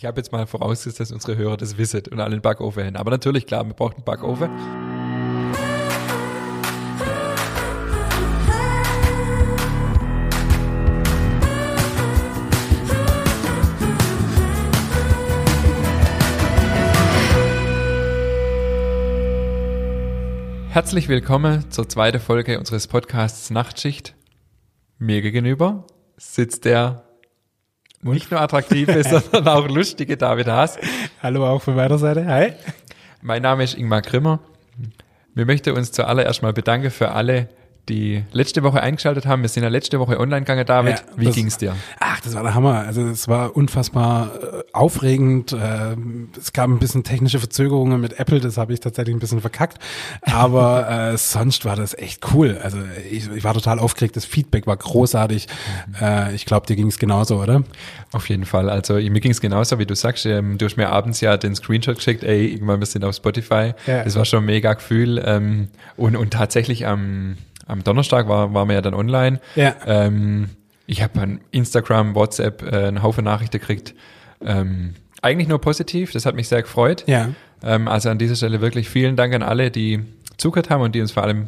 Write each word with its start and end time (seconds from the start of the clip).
Ich 0.00 0.06
habe 0.06 0.18
jetzt 0.18 0.32
mal 0.32 0.46
vorausgesetzt, 0.46 0.98
dass 0.98 1.12
unsere 1.12 1.36
Hörer 1.36 1.58
das 1.58 1.76
wissen 1.76 2.00
und 2.10 2.20
alle 2.20 2.32
einen 2.32 2.40
Backofen 2.40 2.86
haben. 2.86 2.96
Aber 2.96 3.10
natürlich, 3.10 3.44
klar, 3.44 3.66
wir 3.66 3.74
brauchen 3.74 3.96
einen 3.96 4.04
Backofen. 4.04 4.48
Herzlich 20.70 21.10
willkommen 21.10 21.70
zur 21.70 21.86
zweiten 21.90 22.20
Folge 22.20 22.58
unseres 22.58 22.86
Podcasts 22.86 23.50
Nachtschicht. 23.50 24.14
Mir 24.96 25.20
gegenüber 25.20 25.84
sitzt 26.16 26.64
der 26.64 27.09
nicht 28.02 28.30
nur 28.30 28.40
attraktive, 28.40 29.02
sondern 29.30 29.48
auch 29.48 29.68
lustige 29.68 30.16
David 30.16 30.46
Haas. 30.48 30.78
Hallo 31.22 31.46
auch 31.46 31.62
von 31.62 31.74
meiner 31.74 31.98
Seite. 31.98 32.26
Hi. 32.26 32.52
Mein 33.22 33.42
Name 33.42 33.64
ist 33.64 33.76
Ingmar 33.76 34.02
Grimmer. 34.02 34.40
Wir 35.34 35.46
möchten 35.46 35.76
uns 35.76 35.92
zuallererst 35.92 36.42
mal 36.42 36.52
bedanken 36.52 36.90
für 36.90 37.12
alle, 37.12 37.48
die 37.88 38.22
letzte 38.32 38.62
Woche 38.62 38.80
eingeschaltet 38.80 39.26
haben. 39.26 39.42
Wir 39.42 39.48
sind 39.48 39.62
ja 39.62 39.68
letzte 39.68 39.98
Woche 39.98 40.18
online 40.18 40.42
gegangen, 40.42 40.64
David. 40.64 40.98
Ja, 40.98 41.04
Wie 41.16 41.30
ging's 41.30 41.58
dir? 41.58 41.74
Ach, 41.98 42.20
das 42.20 42.34
war 42.34 42.42
der 42.42 42.54
Hammer. 42.54 42.84
Also 42.86 43.02
es 43.02 43.28
war 43.28 43.56
unfassbar 43.56 44.30
äh, 44.34 44.62
aufregend. 44.72 45.52
Äh, 45.52 45.96
es 46.38 46.52
gab 46.52 46.68
ein 46.68 46.78
bisschen 46.78 47.02
technische 47.04 47.38
Verzögerungen 47.38 48.00
mit 48.00 48.18
Apple, 48.18 48.40
das 48.40 48.56
habe 48.56 48.72
ich 48.72 48.80
tatsächlich 48.80 49.14
ein 49.14 49.18
bisschen 49.18 49.40
verkackt. 49.40 49.78
Aber 50.22 50.88
äh, 51.12 51.16
sonst 51.16 51.64
war 51.64 51.76
das 51.76 51.94
echt 51.94 52.32
cool. 52.32 52.58
Also 52.62 52.78
ich, 53.10 53.30
ich, 53.30 53.44
war 53.44 53.54
total 53.54 53.78
aufgeregt. 53.78 54.16
Das 54.16 54.24
Feedback 54.24 54.66
war 54.66 54.76
großartig. 54.76 55.48
Äh, 56.00 56.34
ich 56.34 56.46
glaube, 56.46 56.66
dir 56.66 56.76
ging's 56.76 56.98
genauso, 56.98 57.40
oder? 57.40 57.64
Auf 58.12 58.28
jeden 58.28 58.44
Fall. 58.44 58.70
Also 58.70 58.94
mir 58.94 59.20
ging's 59.20 59.40
genauso, 59.40 59.78
wie 59.78 59.86
du 59.86 59.94
sagst. 59.94 60.26
Ähm, 60.26 60.58
du 60.58 60.66
hast 60.66 60.76
mir 60.76 60.90
abends 60.90 61.20
ja 61.20 61.36
den 61.36 61.54
Screenshot 61.54 61.96
geschickt, 61.96 62.22
ey, 62.22 62.46
irgendwann 62.46 62.80
wir 62.80 62.86
sind 62.86 63.04
auf 63.04 63.14
Spotify. 63.14 63.72
Ja. 63.86 64.04
Das 64.04 64.16
war 64.16 64.24
schon 64.24 64.44
ein 64.44 64.46
mega 64.46 64.74
Gefühl. 64.74 65.22
Ähm, 65.24 65.68
und, 65.96 66.16
und 66.16 66.32
tatsächlich 66.32 66.86
am 66.86 67.36
am 67.70 67.84
Donnerstag 67.84 68.28
war, 68.28 68.52
waren 68.52 68.68
wir 68.68 68.74
ja 68.74 68.82
dann 68.82 68.94
online. 68.94 69.40
Ja. 69.54 69.74
Ähm, 69.86 70.50
ich 70.86 71.02
habe 71.02 71.20
an 71.20 71.40
Instagram, 71.52 72.14
WhatsApp 72.14 72.62
äh, 72.62 72.88
einen 72.88 73.02
Haufen 73.02 73.24
Nachrichten 73.24 73.58
gekriegt. 73.58 73.94
Ähm, 74.44 74.94
eigentlich 75.22 75.48
nur 75.48 75.60
positiv, 75.60 76.12
das 76.12 76.26
hat 76.26 76.34
mich 76.34 76.48
sehr 76.48 76.62
gefreut. 76.62 77.04
Ja. 77.06 77.28
Ähm, 77.62 77.88
also 77.88 78.08
an 78.08 78.18
dieser 78.18 78.36
Stelle 78.36 78.60
wirklich 78.60 78.88
vielen 78.88 79.16
Dank 79.16 79.34
an 79.34 79.42
alle, 79.42 79.70
die 79.70 80.00
zugehört 80.36 80.70
haben 80.70 80.82
und 80.82 80.94
die 80.94 81.00
uns 81.00 81.12
vor 81.12 81.22
allem 81.22 81.46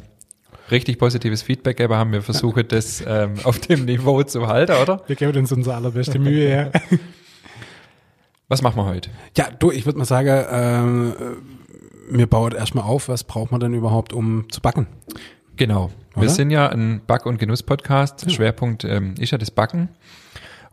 richtig 0.70 0.98
positives 0.98 1.42
Feedback 1.42 1.76
gegeben 1.76 1.94
haben. 1.94 2.12
Wir 2.12 2.22
versuchen 2.22 2.66
das 2.68 3.02
ähm, 3.06 3.34
auf 3.44 3.58
dem 3.58 3.84
Niveau 3.84 4.22
zu 4.22 4.46
halten, 4.46 4.76
oder? 4.80 5.02
Wir 5.06 5.16
geben 5.16 5.36
uns 5.36 5.52
unsere 5.52 5.74
allerbeste 5.74 6.18
Mühe, 6.18 6.50
ja. 6.50 6.98
Was 8.48 8.62
machen 8.62 8.76
wir 8.76 8.84
heute? 8.84 9.10
Ja, 9.36 9.48
du, 9.50 9.70
ich 9.70 9.86
würde 9.86 9.98
mal 9.98 10.04
sagen, 10.04 10.44
ähm, 10.50 11.14
mir 12.10 12.26
baut 12.26 12.54
erstmal 12.54 12.84
auf, 12.84 13.08
was 13.08 13.24
braucht 13.24 13.50
man 13.50 13.60
denn 13.60 13.72
überhaupt, 13.72 14.12
um 14.12 14.46
zu 14.50 14.60
backen? 14.60 14.86
Genau. 15.56 15.90
Wir 16.14 16.28
sind 16.28 16.50
ja 16.50 16.68
ein 16.68 17.00
Back- 17.06 17.26
und 17.26 17.38
Genuss-Podcast. 17.38 18.24
Ja. 18.24 18.30
Schwerpunkt 18.30 18.84
ähm, 18.84 19.14
ist 19.18 19.30
ja 19.30 19.38
das 19.38 19.50
Backen. 19.50 19.88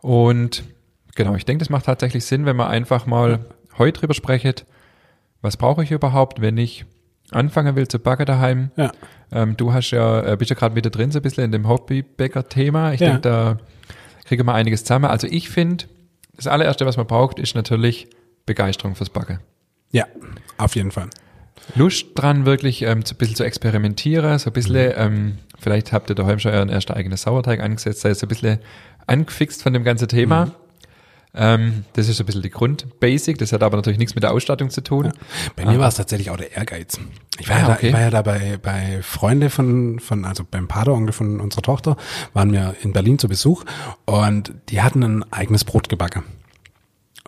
Und 0.00 0.64
genau, 1.14 1.34
ich 1.34 1.44
denke, 1.44 1.60
das 1.60 1.70
macht 1.70 1.86
tatsächlich 1.86 2.24
Sinn, 2.24 2.46
wenn 2.46 2.56
man 2.56 2.68
einfach 2.68 3.06
mal 3.06 3.40
heute 3.78 4.00
drüber 4.00 4.14
sprechen, 4.14 4.54
was 5.42 5.56
brauche 5.56 5.82
ich 5.82 5.90
überhaupt, 5.90 6.40
wenn 6.40 6.58
ich 6.58 6.84
anfangen 7.30 7.76
will 7.76 7.88
zu 7.88 7.98
backen 7.98 8.26
daheim. 8.26 8.70
Ja. 8.76 8.92
Ähm, 9.32 9.56
du 9.56 9.72
hast 9.72 9.90
ja, 9.90 10.22
äh, 10.32 10.36
bist 10.36 10.50
ja 10.50 10.56
gerade 10.56 10.74
wieder 10.74 10.90
drin, 10.90 11.10
so 11.10 11.18
ein 11.18 11.22
bisschen 11.22 11.44
in 11.44 11.52
dem 11.52 11.68
Hobbybäcker-Thema. 11.68 12.92
Ich 12.92 13.00
ja. 13.00 13.08
denke, 13.08 13.22
da 13.22 13.56
kriege 14.24 14.44
mal 14.44 14.54
einiges 14.54 14.84
zusammen. 14.84 15.06
Also 15.06 15.26
ich 15.26 15.48
finde, 15.48 15.86
das 16.36 16.46
allererste, 16.46 16.86
was 16.86 16.96
man 16.96 17.06
braucht, 17.06 17.38
ist 17.38 17.54
natürlich 17.54 18.08
Begeisterung 18.46 18.94
fürs 18.94 19.10
Backen. 19.10 19.40
Ja, 19.92 20.06
auf 20.58 20.74
jeden 20.76 20.90
Fall. 20.90 21.08
Lust 21.74 22.06
dran, 22.14 22.46
wirklich 22.46 22.82
ähm, 22.82 23.02
so 23.04 23.14
ein 23.14 23.18
bisschen 23.18 23.36
zu 23.36 23.44
experimentieren, 23.44 24.38
so 24.38 24.50
ein 24.50 24.52
bisschen, 24.52 24.88
mhm. 24.88 24.94
ähm, 24.96 25.38
vielleicht 25.58 25.92
habt 25.92 26.10
ihr 26.10 26.16
daheim 26.16 26.38
schon 26.38 26.52
euren 26.52 26.68
ersten 26.68 26.92
eigenen 26.92 27.16
Sauerteig 27.16 27.60
angesetzt, 27.60 28.00
seid 28.00 28.16
so 28.16 28.26
ein 28.26 28.28
bisschen 28.28 28.58
angefixt 29.06 29.62
von 29.62 29.72
dem 29.72 29.84
ganzen 29.84 30.08
Thema. 30.08 30.46
Mhm. 30.46 30.52
Ähm, 31.32 31.84
das 31.92 32.08
ist 32.08 32.16
so 32.16 32.24
ein 32.24 32.26
bisschen 32.26 32.42
die 32.42 32.50
Grundbasic, 32.50 33.38
das 33.38 33.52
hat 33.52 33.62
aber 33.62 33.76
natürlich 33.76 33.98
nichts 33.98 34.16
mit 34.16 34.24
der 34.24 34.32
Ausstattung 34.32 34.70
zu 34.70 34.82
tun. 34.82 35.06
Ja. 35.06 35.12
Bei 35.54 35.64
mir 35.64 35.76
ah. 35.76 35.80
war 35.80 35.88
es 35.88 35.94
tatsächlich 35.94 36.30
auch 36.30 36.36
der 36.36 36.56
Ehrgeiz. 36.56 36.98
Ich 37.38 37.48
war, 37.48 37.56
ah, 37.56 37.60
ja, 37.60 37.66
da, 37.68 37.72
okay. 37.74 37.86
ich 37.88 37.92
war 37.92 38.00
ja 38.00 38.10
da 38.10 38.22
bei, 38.22 38.58
bei 38.60 39.00
Freunde 39.02 39.48
von, 39.48 40.00
von, 40.00 40.24
also 40.24 40.44
beim 40.48 40.66
Pateronkel 40.66 41.12
von 41.12 41.40
unserer 41.40 41.62
Tochter, 41.62 41.96
waren 42.32 42.52
wir 42.52 42.74
in 42.82 42.92
Berlin 42.92 43.18
zu 43.18 43.28
Besuch 43.28 43.64
und 44.06 44.52
die 44.70 44.82
hatten 44.82 45.04
ein 45.04 45.32
eigenes 45.32 45.64
Brot 45.64 45.88
gebacken. 45.88 46.24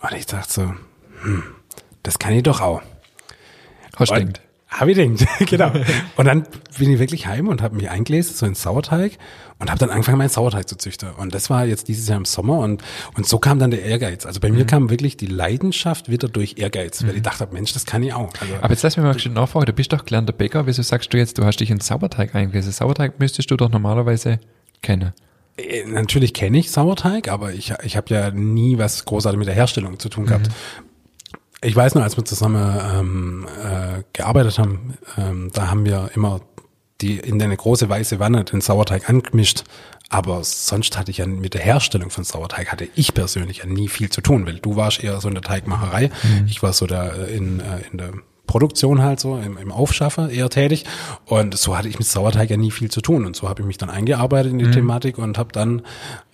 Und 0.01 0.11
ich 0.17 0.25
dachte 0.25 0.51
so, 0.51 0.61
hm, 1.21 1.43
das 2.03 2.19
kann 2.19 2.33
ich 2.33 2.43
doch 2.43 2.59
auch. 2.59 2.81
Hast 3.95 4.11
du 4.11 4.15
denkt. 4.15 4.41
Habe 4.79 4.91
ich 4.91 4.97
denkt, 4.97 5.25
genau. 5.47 5.71
Und 6.15 6.25
dann 6.25 6.47
bin 6.79 6.91
ich 6.91 6.97
wirklich 6.97 7.27
heim 7.27 7.47
und 7.47 7.61
habe 7.61 7.75
mich 7.75 7.91
eingelesen, 7.91 8.35
so 8.35 8.45
in 8.47 8.55
Sauerteig 8.55 9.19
und 9.59 9.69
habe 9.69 9.79
dann 9.79 9.91
angefangen, 9.91 10.17
meinen 10.17 10.29
Sauerteig 10.29 10.67
zu 10.67 10.75
züchten. 10.75 11.11
Und 11.11 11.35
das 11.35 11.51
war 11.51 11.65
jetzt 11.65 11.87
dieses 11.87 12.07
Jahr 12.07 12.17
im 12.17 12.25
Sommer 12.25 12.57
und, 12.57 12.83
und 13.15 13.27
so 13.27 13.37
kam 13.37 13.59
dann 13.59 13.69
der 13.69 13.83
Ehrgeiz. 13.83 14.25
Also 14.25 14.39
bei 14.39 14.49
mhm. 14.49 14.57
mir 14.57 14.65
kam 14.65 14.89
wirklich 14.89 15.15
die 15.15 15.27
Leidenschaft 15.27 16.09
wieder 16.09 16.27
durch 16.27 16.55
Ehrgeiz, 16.57 17.03
weil 17.03 17.11
mhm. 17.11 17.17
ich 17.17 17.21
dachte, 17.21 17.47
Mensch, 17.51 17.73
das 17.73 17.85
kann 17.85 18.01
ich 18.01 18.13
auch. 18.13 18.31
Also, 18.39 18.55
Aber 18.61 18.69
jetzt 18.71 18.81
lass 18.81 18.97
mich 18.97 19.05
mal 19.05 19.17
schon 19.19 19.33
nachfragen, 19.33 19.67
du 19.67 19.73
bist 19.73 19.93
doch 19.93 20.05
gelernter 20.05 20.33
Bäcker, 20.33 20.65
wieso 20.65 20.81
sagst 20.81 21.13
du 21.13 21.17
jetzt, 21.17 21.37
du 21.37 21.45
hast 21.45 21.57
dich 21.57 21.69
in 21.69 21.79
Sauerteig 21.79 22.33
eingelesen? 22.33 22.71
Sauerteig 22.71 23.19
müsstest 23.19 23.51
du 23.51 23.57
doch 23.57 23.69
normalerweise 23.69 24.39
kennen. 24.81 25.13
Äh, 25.55 25.85
natürlich 25.85 26.33
kenne 26.33 26.57
ich 26.57 26.71
Sauerteig, 26.71 27.27
aber 27.27 27.53
ich, 27.53 27.73
ich 27.83 27.95
habe 27.95 28.11
ja 28.11 28.31
nie 28.31 28.79
was 28.79 29.05
großartig 29.05 29.37
mit 29.37 29.47
der 29.47 29.55
Herstellung 29.55 29.99
zu 29.99 30.09
tun 30.09 30.25
gehabt. 30.25 30.47
Mhm. 30.47 30.92
Ich 31.63 31.75
weiß 31.75 31.95
nur, 31.95 32.03
als 32.03 32.17
wir 32.17 32.25
zusammen 32.25 32.79
ähm, 32.93 33.47
äh, 33.63 34.03
gearbeitet 34.13 34.59
haben, 34.59 34.97
ähm, 35.17 35.49
da 35.53 35.69
haben 35.69 35.85
wir 35.85 36.11
immer 36.13 36.41
die 37.01 37.19
in 37.19 37.41
eine 37.41 37.57
große 37.57 37.89
weiße 37.89 38.19
Wanne 38.19 38.43
den 38.43 38.61
Sauerteig 38.61 39.09
angemischt. 39.09 39.63
Aber 40.09 40.43
sonst 40.43 40.97
hatte 40.97 41.11
ich 41.11 41.17
ja 41.17 41.25
mit 41.25 41.53
der 41.53 41.61
Herstellung 41.61 42.09
von 42.09 42.23
Sauerteig 42.23 42.71
hatte 42.71 42.87
ich 42.95 43.13
persönlich 43.13 43.59
ja 43.59 43.65
nie 43.65 43.87
viel 43.87 44.09
zu 44.09 44.21
tun, 44.21 44.45
weil 44.45 44.59
du 44.59 44.75
warst 44.75 45.03
eher 45.03 45.19
so 45.19 45.27
in 45.27 45.33
der 45.33 45.43
Teigmacherei. 45.43 46.11
Mhm. 46.23 46.45
Ich 46.47 46.61
war 46.61 46.73
so 46.73 46.85
da 46.85 47.09
äh, 47.09 47.35
in, 47.35 47.59
äh, 47.59 47.79
in 47.91 47.97
der 47.97 48.13
Produktion 48.45 49.01
halt 49.01 49.19
so, 49.19 49.37
im, 49.37 49.57
im 49.57 49.71
Aufschaffer 49.71 50.29
eher 50.29 50.49
tätig. 50.49 50.85
Und 51.25 51.57
so 51.57 51.77
hatte 51.77 51.87
ich 51.87 51.97
mit 51.97 52.07
Sauerteig 52.07 52.49
ja 52.49 52.57
nie 52.57 52.71
viel 52.71 52.91
zu 52.91 53.01
tun. 53.01 53.25
Und 53.25 53.35
so 53.35 53.49
habe 53.49 53.61
ich 53.61 53.67
mich 53.67 53.77
dann 53.77 53.89
eingearbeitet 53.89 54.51
in 54.51 54.59
die 54.59 54.65
mhm. 54.65 54.73
Thematik 54.73 55.17
und 55.17 55.37
habe 55.37 55.51
dann 55.51 55.81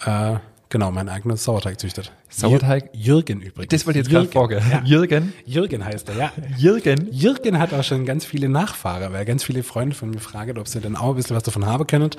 äh, 0.06 0.36
Genau, 0.72 0.91
mein 0.91 1.09
eigenes 1.09 1.44
Sauerteig 1.44 1.80
züchtet. 1.80 2.12
Sauerteig? 2.30 2.91
Jürgen 2.94 3.41
übrigens. 3.41 3.69
Das 3.69 3.88
wollte 3.88 4.02
ich 4.02 4.06
jetzt 4.06 4.13
gerade 4.13 4.28
fragen. 4.28 4.62
Ja. 4.69 4.84
Jürgen? 4.84 5.34
Jürgen 5.44 5.84
heißt 5.84 6.09
er, 6.09 6.16
ja. 6.16 6.31
Jürgen? 6.57 7.07
Jürgen 7.12 7.57
hat 7.57 7.74
auch 7.74 7.84
schon 7.84 8.06
ganz 8.06 8.24
viele 8.24 8.50
Nachfahrer, 8.50 9.12
weil 9.12 9.25
ganz 9.25 9.44
viele 9.44 9.63
Freunde 9.63 9.96
von 9.96 10.12
mir 10.12 10.19
fragen, 10.19 10.59
ob 10.59 10.68
sie 10.68 10.80
denn 10.80 10.96
auch 10.96 11.09
ein 11.09 11.16
bisschen 11.16 11.35
was 11.35 11.41
davon 11.41 11.66
haben 11.66 11.88
können. 11.88 12.12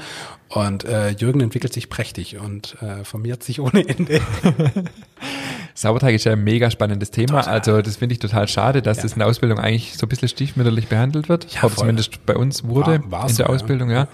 Und 0.49 0.83
äh, 0.83 1.11
Jürgen 1.11 1.41
entwickelt 1.41 1.73
sich 1.73 1.89
prächtig 1.89 2.39
und 2.39 2.77
äh, 2.83 3.05
vermehrt 3.05 3.45
sich 3.45 3.61
ohne 3.61 3.89
Ende. 3.89 4.21
Sauerteig 5.75 6.15
ist 6.15 6.25
ja 6.25 6.33
ein 6.33 6.43
mega 6.43 6.73
spannendes 6.73 7.13
Thema. 7.13 7.43
Total. 7.43 7.55
Also 7.55 7.83
das 7.83 7.97
finde 7.97 8.15
ich 8.15 8.19
total 8.19 8.49
schade, 8.49 8.83
dass 8.83 8.97
ja. 8.97 9.05
das 9.05 9.13
in 9.13 9.21
der 9.21 9.29
Ausbildung 9.29 9.61
eigentlich 9.61 9.97
so 9.97 10.07
ein 10.07 10.09
bisschen 10.09 10.29
stiefmütterlich 10.29 10.89
behandelt 10.89 11.29
wird. 11.29 11.53
Ja, 11.55 11.65
Oder 11.65 11.77
zumindest 11.77 12.27
bei 12.27 12.37
uns 12.37 12.65
wurde 12.65 13.01
War, 13.07 13.29
in 13.29 13.37
der 13.37 13.47
so, 13.47 13.53
Ausbildung, 13.53 13.91
ja. 13.91 14.01
ja. 14.01 14.09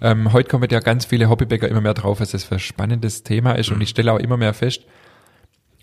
Ähm, 0.00 0.32
heute 0.32 0.48
kommen 0.48 0.68
ja 0.70 0.80
ganz 0.80 1.04
viele 1.04 1.28
Hobbybäcker 1.28 1.68
immer 1.68 1.80
mehr 1.80 1.94
drauf, 1.94 2.20
was 2.20 2.30
das 2.30 2.44
für 2.44 2.56
ein 2.56 2.60
spannendes 2.60 3.22
Thema 3.22 3.52
ist. 3.52 3.70
Mhm. 3.70 3.76
Und 3.76 3.82
ich 3.82 3.90
stelle 3.90 4.12
auch 4.12 4.18
immer 4.18 4.36
mehr 4.36 4.54
fest, 4.54 4.84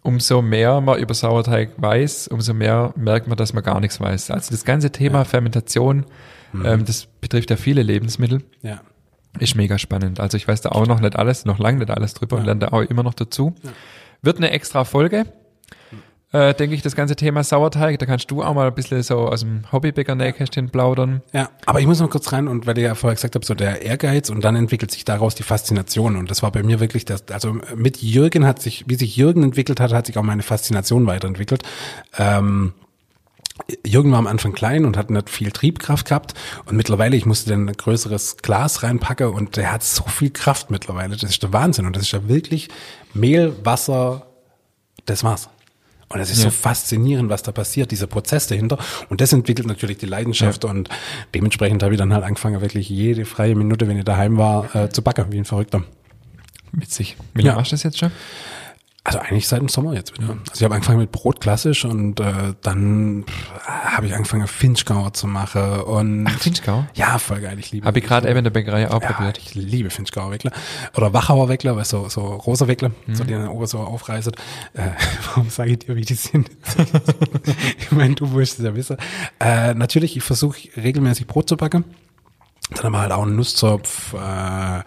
umso 0.01 0.41
mehr 0.41 0.81
man 0.81 0.99
über 0.99 1.13
Sauerteig 1.13 1.71
weiß, 1.77 2.29
umso 2.29 2.53
mehr 2.53 2.93
merkt 2.95 3.27
man, 3.27 3.37
dass 3.37 3.53
man 3.53 3.63
gar 3.63 3.79
nichts 3.79 3.99
weiß. 3.99 4.31
Also 4.31 4.51
das 4.51 4.65
ganze 4.65 4.91
Thema 4.91 5.19
ja. 5.19 5.25
Fermentation, 5.25 6.05
mhm. 6.53 6.65
ähm, 6.65 6.85
das 6.85 7.05
betrifft 7.05 7.49
ja 7.49 7.57
viele 7.57 7.83
Lebensmittel. 7.83 8.43
Ja. 8.61 8.81
Ist 9.39 9.55
mega 9.55 9.77
spannend. 9.77 10.19
Also 10.19 10.37
ich 10.37 10.47
weiß 10.47 10.61
da 10.61 10.69
auch 10.69 10.87
noch 10.87 10.99
nicht 10.99 11.15
alles, 11.15 11.45
noch 11.45 11.59
lange 11.59 11.79
nicht 11.79 11.91
alles 11.91 12.15
drüber 12.15 12.37
ja. 12.37 12.39
und 12.39 12.45
lerne 12.45 12.59
da 12.61 12.67
auch 12.69 12.81
immer 12.81 13.03
noch 13.03 13.13
dazu. 13.13 13.53
Wird 14.23 14.37
eine 14.37 14.49
extra 14.49 14.83
Folge 14.83 15.25
äh, 16.33 16.53
denke 16.53 16.75
ich, 16.75 16.81
das 16.81 16.95
ganze 16.95 17.15
Thema 17.15 17.43
Sauerteig. 17.43 17.99
Da 17.99 18.05
kannst 18.05 18.29
du 18.31 18.43
auch 18.43 18.53
mal 18.53 18.67
ein 18.67 18.75
bisschen 18.75 19.01
so 19.01 19.27
aus 19.27 19.41
dem 19.41 19.63
Hobbybäcker-Nähkästchen 19.71 20.69
plaudern. 20.69 21.21
Ja, 21.33 21.49
aber 21.65 21.79
ich 21.79 21.87
muss 21.87 21.99
noch 21.99 22.09
kurz 22.09 22.31
rein 22.33 22.47
und 22.47 22.67
weil 22.67 22.77
ich 22.77 22.83
ja 22.83 22.95
vorher 22.95 23.15
gesagt 23.15 23.35
habe, 23.35 23.45
so 23.45 23.55
der 23.55 23.81
Ehrgeiz 23.81 24.29
und 24.29 24.43
dann 24.43 24.55
entwickelt 24.55 24.91
sich 24.91 25.05
daraus 25.05 25.35
die 25.35 25.43
Faszination. 25.43 26.15
Und 26.15 26.29
das 26.29 26.43
war 26.43 26.51
bei 26.51 26.63
mir 26.63 26.79
wirklich 26.79 27.05
das, 27.05 27.23
also 27.31 27.57
mit 27.75 28.01
Jürgen 28.01 28.45
hat 28.45 28.61
sich, 28.61 28.85
wie 28.87 28.95
sich 28.95 29.15
Jürgen 29.15 29.43
entwickelt 29.43 29.79
hat, 29.79 29.93
hat 29.93 30.07
sich 30.07 30.17
auch 30.17 30.23
meine 30.23 30.43
Faszination 30.43 31.07
weiterentwickelt. 31.07 31.63
Ähm, 32.17 32.73
Jürgen 33.85 34.11
war 34.11 34.19
am 34.19 34.27
Anfang 34.27 34.53
klein 34.53 34.85
und 34.85 34.97
hat 34.97 35.09
nicht 35.09 35.29
viel 35.29 35.51
Triebkraft 35.51 36.07
gehabt 36.07 36.33
und 36.65 36.77
mittlerweile, 36.77 37.15
ich 37.15 37.25
musste 37.25 37.49
dann 37.49 37.67
ein 37.67 37.75
größeres 37.75 38.37
Glas 38.37 38.83
reinpacken 38.83 39.29
und 39.29 39.57
der 39.57 39.71
hat 39.71 39.83
so 39.83 40.03
viel 40.03 40.29
Kraft 40.29 40.69
mittlerweile, 40.69 41.17
das 41.17 41.31
ist 41.31 41.41
der 41.41 41.53
Wahnsinn 41.53 41.85
und 41.85 41.95
das 41.95 42.03
ist 42.03 42.11
ja 42.11 42.27
wirklich 42.27 42.69
Mehl, 43.13 43.55
Wasser, 43.63 44.27
das 45.05 45.23
war's. 45.23 45.49
Und 46.09 46.21
es 46.21 46.31
ist 46.31 46.37
ja. 46.37 46.45
so 46.45 46.51
faszinierend, 46.51 47.29
was 47.29 47.43
da 47.43 47.51
passiert, 47.51 47.91
dieser 47.91 48.07
Prozess 48.07 48.47
dahinter. 48.47 48.77
Und 49.09 49.19
das 49.19 49.33
entwickelt 49.33 49.67
natürlich 49.67 49.97
die 49.97 50.05
Leidenschaft. 50.05 50.63
Ja. 50.63 50.69
Und 50.69 50.89
dementsprechend 51.35 51.83
habe 51.83 51.93
ich 51.93 51.97
dann 51.97 52.13
halt 52.13 52.23
angefangen, 52.23 52.61
wirklich 52.61 52.89
jede 52.89 53.25
freie 53.25 53.55
Minute, 53.55 53.87
wenn 53.87 53.97
ich 53.97 54.05
daheim 54.05 54.37
war, 54.37 54.73
äh, 54.73 54.89
zu 54.89 55.01
backen, 55.01 55.25
wie 55.31 55.37
ein 55.37 55.45
Verrückter. 55.45 55.83
Witzig. 56.71 57.17
Wie 57.33 57.41
lange 57.41 57.53
ja. 57.53 57.55
machst 57.55 57.71
du 57.71 57.75
das 57.75 57.83
jetzt 57.83 57.99
schon? 57.99 58.11
Also 59.07 59.19
eigentlich 59.19 59.47
seit 59.47 59.61
dem 59.61 59.69
Sommer 59.69 59.93
jetzt 59.93 60.17
wieder. 60.17 60.31
Also 60.31 60.41
ich 60.53 60.63
habe 60.63 60.75
angefangen 60.75 60.99
mit 60.99 61.13
Brot 61.13 61.39
klassisch 61.39 61.85
und 61.85 62.19
äh, 62.19 62.55
dann 62.61 63.23
habe 63.65 64.05
ich 64.05 64.13
angefangen 64.13 64.47
Finchgauer 64.47 65.13
zu 65.13 65.27
machen 65.27 65.79
und 65.79 66.27
Ach, 66.27 66.37
Finchgauer? 66.37 66.89
Ja, 66.93 67.17
voll 67.17 67.39
geil, 67.39 67.57
ich 67.57 67.71
liebe. 67.71 67.87
Habe 67.87 67.99
ich 67.99 68.05
gerade 68.05 68.27
eben 68.27 68.39
in 68.39 68.43
der 68.43 68.51
Bäckerei 68.51 68.91
auch 68.91 69.01
ja, 69.01 69.13
probiert. 69.13 69.37
Ich 69.37 69.55
liebe 69.55 69.91
Finchgauer 69.91 70.31
Weckler 70.31 70.51
oder 70.93 71.13
Wachauer 71.13 71.47
Weckler, 71.47 71.77
weil 71.77 71.85
so 71.85 72.09
so 72.09 72.19
rosa 72.19 72.67
Weckler, 72.67 72.91
mhm. 73.05 73.15
so 73.15 73.23
die 73.23 73.31
dann 73.31 73.47
oben 73.47 73.65
so 73.65 73.79
aufreißt. 73.79 74.27
Äh, 74.27 74.31
warum 75.27 75.49
sage 75.49 75.71
ich 75.71 75.79
dir, 75.79 75.95
wie 75.95 76.01
die 76.01 76.13
sind? 76.13 76.51
ich 77.79 77.89
meine, 77.93 78.13
du 78.13 78.25
musst 78.25 78.59
es 78.59 78.65
ja 78.65 78.75
wissen. 78.75 78.97
Äh, 79.39 79.73
natürlich, 79.73 80.17
ich 80.17 80.23
versuche 80.23 80.67
regelmäßig 80.75 81.27
Brot 81.27 81.47
zu 81.47 81.55
backen. 81.55 81.85
Dann 82.71 82.83
haben 82.83 82.91
wir 82.91 82.99
halt 82.99 83.13
auch 83.13 83.23
einen 83.23 83.37
Nusszopf. 83.37 84.13
Äh, 84.15 84.81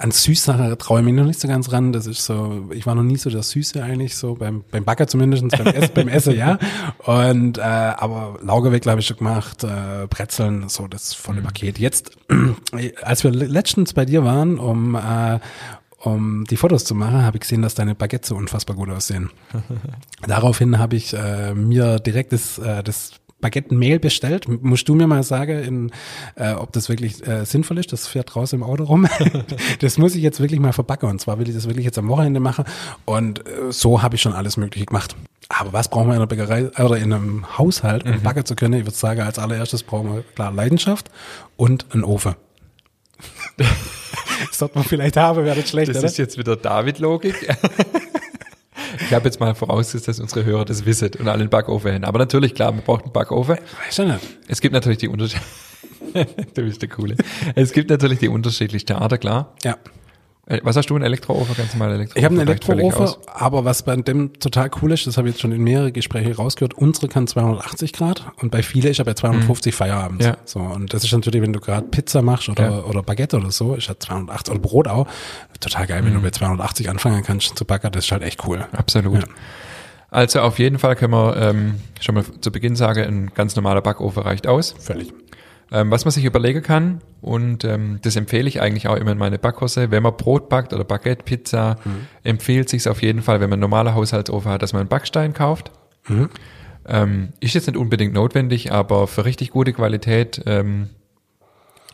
an 0.00 0.12
Süßsache 0.12 0.78
traue 0.78 1.00
ich 1.00 1.04
mich 1.04 1.14
noch 1.14 1.26
nicht 1.26 1.38
so 1.38 1.46
ganz 1.46 1.72
ran. 1.72 1.92
Das 1.92 2.06
ist 2.06 2.24
so, 2.24 2.70
ich 2.72 2.86
war 2.86 2.94
noch 2.94 3.02
nie 3.02 3.18
so 3.18 3.28
der 3.28 3.42
Süße 3.42 3.82
eigentlich, 3.82 4.16
so 4.16 4.34
beim, 4.34 4.64
beim 4.70 4.84
Backer 4.84 5.06
zumindest, 5.06 5.46
beim, 5.50 5.66
Ess, 5.66 5.90
beim 5.90 6.08
Essen, 6.08 6.36
ja. 6.36 6.58
Und 7.04 7.58
äh, 7.58 7.60
aber 7.60 8.38
Laugeweckler 8.42 8.92
habe 8.92 9.00
ich 9.02 9.06
schon 9.06 9.18
gemacht, 9.18 9.62
äh, 9.62 10.06
Brezeln, 10.08 10.70
so 10.70 10.88
das 10.88 11.12
volle 11.12 11.40
mhm. 11.40 11.44
Paket. 11.44 11.78
Jetzt, 11.78 12.12
als 13.02 13.24
wir 13.24 13.30
letztens 13.30 13.92
bei 13.92 14.06
dir 14.06 14.24
waren, 14.24 14.58
um 14.58 14.94
äh, 14.94 15.38
um 16.02 16.44
die 16.48 16.56
Fotos 16.56 16.84
zu 16.84 16.94
machen, 16.94 17.22
habe 17.24 17.36
ich 17.36 17.42
gesehen, 17.42 17.60
dass 17.60 17.74
deine 17.74 17.94
Baguette 17.94 18.26
so 18.26 18.34
unfassbar 18.34 18.74
gut 18.74 18.88
aussehen. 18.88 19.30
Daraufhin 20.26 20.78
habe 20.78 20.96
ich 20.96 21.12
äh, 21.12 21.54
mir 21.54 21.98
direkt 21.98 22.32
das, 22.32 22.58
äh, 22.58 22.82
das 22.82 23.19
Baguette-Mehl 23.40 23.98
bestellt. 23.98 24.46
Musst 24.48 24.88
du 24.88 24.94
mir 24.94 25.06
mal 25.06 25.22
sagen, 25.22 25.62
in, 25.62 25.90
äh, 26.36 26.52
ob 26.52 26.72
das 26.72 26.88
wirklich 26.88 27.26
äh, 27.26 27.44
sinnvoll 27.44 27.78
ist. 27.78 27.92
Das 27.92 28.06
fährt 28.06 28.34
draußen 28.34 28.58
im 28.58 28.62
Auto 28.62 28.84
rum. 28.84 29.06
das 29.80 29.98
muss 29.98 30.14
ich 30.14 30.22
jetzt 30.22 30.40
wirklich 30.40 30.60
mal 30.60 30.72
verbacken. 30.72 31.08
Und 31.08 31.20
zwar 31.20 31.38
will 31.38 31.48
ich 31.48 31.54
das 31.54 31.66
wirklich 31.66 31.84
jetzt 31.84 31.98
am 31.98 32.08
Wochenende 32.08 32.40
machen. 32.40 32.64
Und 33.04 33.46
äh, 33.46 33.70
so 33.70 34.02
habe 34.02 34.16
ich 34.16 34.22
schon 34.22 34.32
alles 34.32 34.56
Mögliche 34.56 34.86
gemacht. 34.86 35.16
Aber 35.48 35.72
was 35.72 35.88
brauchen 35.88 36.06
wir 36.06 36.14
in 36.14 36.18
einer 36.18 36.26
Bäckerei 36.26 36.70
oder 36.78 36.96
in 36.96 37.12
einem 37.12 37.58
Haushalt, 37.58 38.04
um 38.04 38.12
mhm. 38.12 38.22
backen 38.22 38.44
zu 38.44 38.54
können? 38.54 38.74
Ich 38.74 38.84
würde 38.84 38.96
sagen, 38.96 39.20
als 39.20 39.38
allererstes 39.38 39.82
brauchen 39.82 40.14
wir 40.14 40.22
klar 40.34 40.52
Leidenschaft 40.52 41.10
und 41.56 41.86
einen 41.92 42.04
Ofen. 42.04 42.34
das 44.46 44.58
sollte 44.58 44.78
man 44.78 44.84
vielleicht 44.84 45.16
haben, 45.16 45.44
wäre 45.44 45.60
das 45.60 45.68
schlecht. 45.68 45.90
Das 45.90 45.98
oder? 45.98 46.06
ist 46.06 46.18
jetzt 46.18 46.38
wieder 46.38 46.56
David-Logik. 46.56 47.48
Ich 48.98 49.12
habe 49.12 49.24
jetzt 49.26 49.40
mal 49.40 49.54
vorausgesetzt, 49.54 50.08
dass 50.08 50.20
unsere 50.20 50.44
Hörer 50.44 50.64
das 50.64 50.84
wissen 50.84 51.10
und 51.18 51.28
alle 51.28 51.40
einen 51.40 51.50
Backofen 51.50 51.94
haben. 51.94 52.04
Aber 52.04 52.18
natürlich, 52.18 52.54
klar, 52.54 52.72
man 52.72 52.82
braucht 52.82 53.04
einen 53.04 53.12
Backofen. 53.12 53.56
Weiß 53.86 53.98
ich 53.98 54.06
nicht. 54.06 54.20
Es 54.48 54.60
gibt 54.60 54.74
natürlich 54.74 54.98
die 54.98 55.08
Unterschiede. 55.08 55.42
du 56.54 56.62
bist 56.62 56.82
der 56.82 56.88
Coole. 56.88 57.16
Es 57.54 57.72
gibt 57.72 57.90
natürlich 57.90 58.18
die 58.18 58.28
unterschiedlichsten 58.28 58.94
Arten, 58.94 59.20
klar. 59.20 59.54
Ja. 59.62 59.76
Äh, 60.46 60.60
was 60.62 60.76
hast 60.76 60.90
du, 60.90 60.96
ein 60.96 61.02
Elektroofen, 61.02 61.54
ganz 61.56 61.74
normal 61.74 61.94
Elektroofen? 61.94 62.18
Ich 62.18 62.24
habe 62.24 62.34
einen 62.34 62.48
Elektroofen, 62.48 63.22
aber 63.26 63.64
was 63.64 63.82
bei 63.82 63.94
dem 63.96 64.32
total 64.40 64.70
cool 64.80 64.92
ist, 64.92 65.06
das 65.06 65.16
habe 65.16 65.28
ich 65.28 65.34
jetzt 65.34 65.42
schon 65.42 65.52
in 65.52 65.62
mehrere 65.62 65.92
Gespräche 65.92 66.34
rausgehört, 66.36 66.74
unsere 66.74 67.08
kann 67.08 67.26
280 67.26 67.92
Grad 67.92 68.24
und 68.40 68.50
bei 68.50 68.62
vielen 68.62 68.90
ist 68.90 68.98
ja 68.98 69.04
bei 69.04 69.14
250 69.14 69.72
mhm. 69.72 69.76
Feierabend. 69.76 70.22
Ja. 70.22 70.36
So, 70.44 70.60
und 70.60 70.92
das 70.92 71.04
ist 71.04 71.12
natürlich, 71.12 71.42
wenn 71.42 71.52
du 71.52 71.60
gerade 71.60 71.86
Pizza 71.88 72.22
machst 72.22 72.48
oder, 72.48 72.70
ja. 72.70 72.84
oder 72.84 73.02
Baguette 73.02 73.36
oder 73.36 73.50
so, 73.50 73.74
ist 73.74 73.88
ja 73.88 73.98
280 73.98 74.52
oder 74.52 74.60
Brot 74.60 74.88
auch, 74.88 75.06
total 75.60 75.86
geil, 75.86 76.04
wenn 76.04 76.12
mhm. 76.12 76.18
du 76.18 76.22
bei 76.22 76.30
280 76.30 76.88
anfangen 76.88 77.22
kannst 77.22 77.56
zu 77.56 77.64
backen, 77.64 77.92
das 77.92 78.06
ist 78.06 78.12
halt 78.12 78.22
echt 78.22 78.46
cool. 78.46 78.66
Absolut. 78.72 79.22
Ja. 79.22 79.28
Also 80.10 80.40
auf 80.40 80.58
jeden 80.58 80.78
Fall 80.78 80.96
können 80.96 81.12
wir 81.12 81.36
ähm, 81.36 81.74
schon 82.00 82.16
mal 82.16 82.24
zu 82.40 82.50
Beginn 82.50 82.74
sagen, 82.74 83.04
ein 83.04 83.30
ganz 83.34 83.54
normaler 83.54 83.80
Backofen 83.80 84.22
reicht 84.22 84.48
aus. 84.48 84.74
Völlig. 84.78 85.12
Ähm, 85.72 85.90
was 85.90 86.04
man 86.04 86.10
sich 86.10 86.24
überlegen 86.24 86.62
kann, 86.62 87.00
und 87.20 87.64
ähm, 87.64 88.00
das 88.02 88.16
empfehle 88.16 88.48
ich 88.48 88.60
eigentlich 88.60 88.88
auch 88.88 88.96
immer 88.96 89.12
in 89.12 89.18
meine 89.18 89.38
Backhose, 89.38 89.90
wenn 89.90 90.02
man 90.02 90.16
Brot 90.16 90.48
backt 90.48 90.72
oder 90.72 90.84
Baguette, 90.84 91.22
Pizza, 91.22 91.76
mhm. 91.84 92.06
empfiehlt 92.24 92.68
sich 92.68 92.88
auf 92.88 93.02
jeden 93.02 93.22
Fall, 93.22 93.40
wenn 93.40 93.50
man 93.50 93.58
einen 93.58 93.70
normalen 93.70 93.94
Haushaltsofen 93.94 94.50
hat, 94.50 94.62
dass 94.62 94.72
man 94.72 94.80
einen 94.80 94.88
Backstein 94.88 95.32
kauft. 95.32 95.70
Mhm. 96.08 96.28
Ähm, 96.88 97.28
ist 97.40 97.54
jetzt 97.54 97.66
nicht 97.66 97.76
unbedingt 97.76 98.14
notwendig, 98.14 98.72
aber 98.72 99.06
für 99.06 99.24
richtig 99.24 99.50
gute 99.50 99.72
Qualität 99.72 100.42
ähm, 100.46 100.88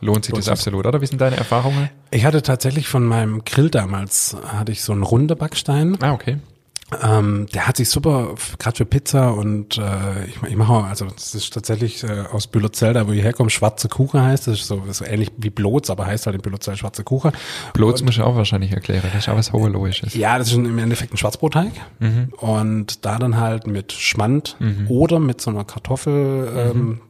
lohnt 0.01 0.25
sich 0.25 0.35
das 0.35 0.49
absolut, 0.49 0.87
oder? 0.87 1.01
Wie 1.03 1.07
sind 1.07 1.21
deine 1.21 1.37
Erfahrungen? 1.37 1.91
Ich 2.11 2.25
hatte 2.25 2.43
tatsächlich 2.43 2.89
von 2.89 3.05
meinem 3.05 3.45
Grill 3.45 3.69
damals, 3.69 4.37
hatte 4.47 4.73
ich 4.73 4.83
so 4.83 4.93
einen 4.93 5.03
runden 5.03 5.37
Backstein. 5.37 5.99
Ah, 6.01 6.13
okay. 6.13 6.39
Ähm, 7.03 7.47
der 7.53 7.67
hat 7.67 7.79
sich 7.79 7.91
super, 7.91 8.37
gerade 8.59 8.77
für 8.77 8.85
Pizza 8.85 9.35
und 9.35 9.77
äh, 9.77 10.25
ich, 10.27 10.41
ich 10.49 10.57
mache, 10.57 10.85
also 10.85 11.07
das 11.07 11.35
ist 11.35 11.53
tatsächlich 11.53 12.05
äh, 12.05 12.25
aus 12.31 12.47
Bülozell, 12.47 12.93
da 12.93 13.09
wo 13.09 13.13
ich 13.13 13.25
herkomme, 13.25 13.51
schwarze 13.51 13.89
Kuchen 13.89 14.23
heißt. 14.23 14.47
Das 14.47 14.61
ist 14.61 14.69
so, 14.69 14.81
so 14.89 15.05
ähnlich 15.05 15.33
wie 15.37 15.51
Bloz, 15.51 15.91
aber 15.91 16.07
heißt 16.07 16.27
halt 16.27 16.37
in 16.37 16.43
Bülozell 16.43 16.77
schwarze 16.77 17.03
Kuchen. 17.03 17.33
Bloz 17.73 18.03
muss 18.03 18.15
ich 18.15 18.23
auch 18.23 18.37
wahrscheinlich 18.37 18.71
erklären, 18.71 19.03
das 19.13 19.25
ist 19.25 19.29
auch 19.29 19.37
was 19.37 19.53
Hoheloisches. 19.53 20.15
Ja, 20.15 20.39
das 20.39 20.49
ist 20.49 20.55
im 20.55 20.79
Endeffekt 20.79 21.13
ein 21.13 21.17
Schwarzbrotteig 21.17 21.73
mhm. 21.99 22.33
und 22.37 23.05
da 23.05 23.19
dann 23.19 23.37
halt 23.37 23.67
mit 23.67 23.93
Schmand 23.93 24.57
mhm. 24.61 24.87
oder 24.89 25.19
mit 25.19 25.41
so 25.41 25.51
einer 25.51 25.65
Kartoffel 25.65 26.49
ähm, 26.57 26.79
mhm. 26.79 27.01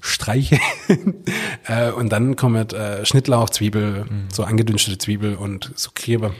Streiche. 0.00 0.58
äh, 1.66 1.90
und 1.90 2.10
dann 2.10 2.36
kommt 2.36 2.72
äh, 2.72 3.04
Schnittlauch, 3.04 3.50
Zwiebel, 3.50 4.04
mhm. 4.04 4.28
so 4.32 4.44
angedünstete 4.44 4.98
Zwiebel 4.98 5.34
und 5.34 5.72
so 5.74 5.90
Klebe 5.94 6.32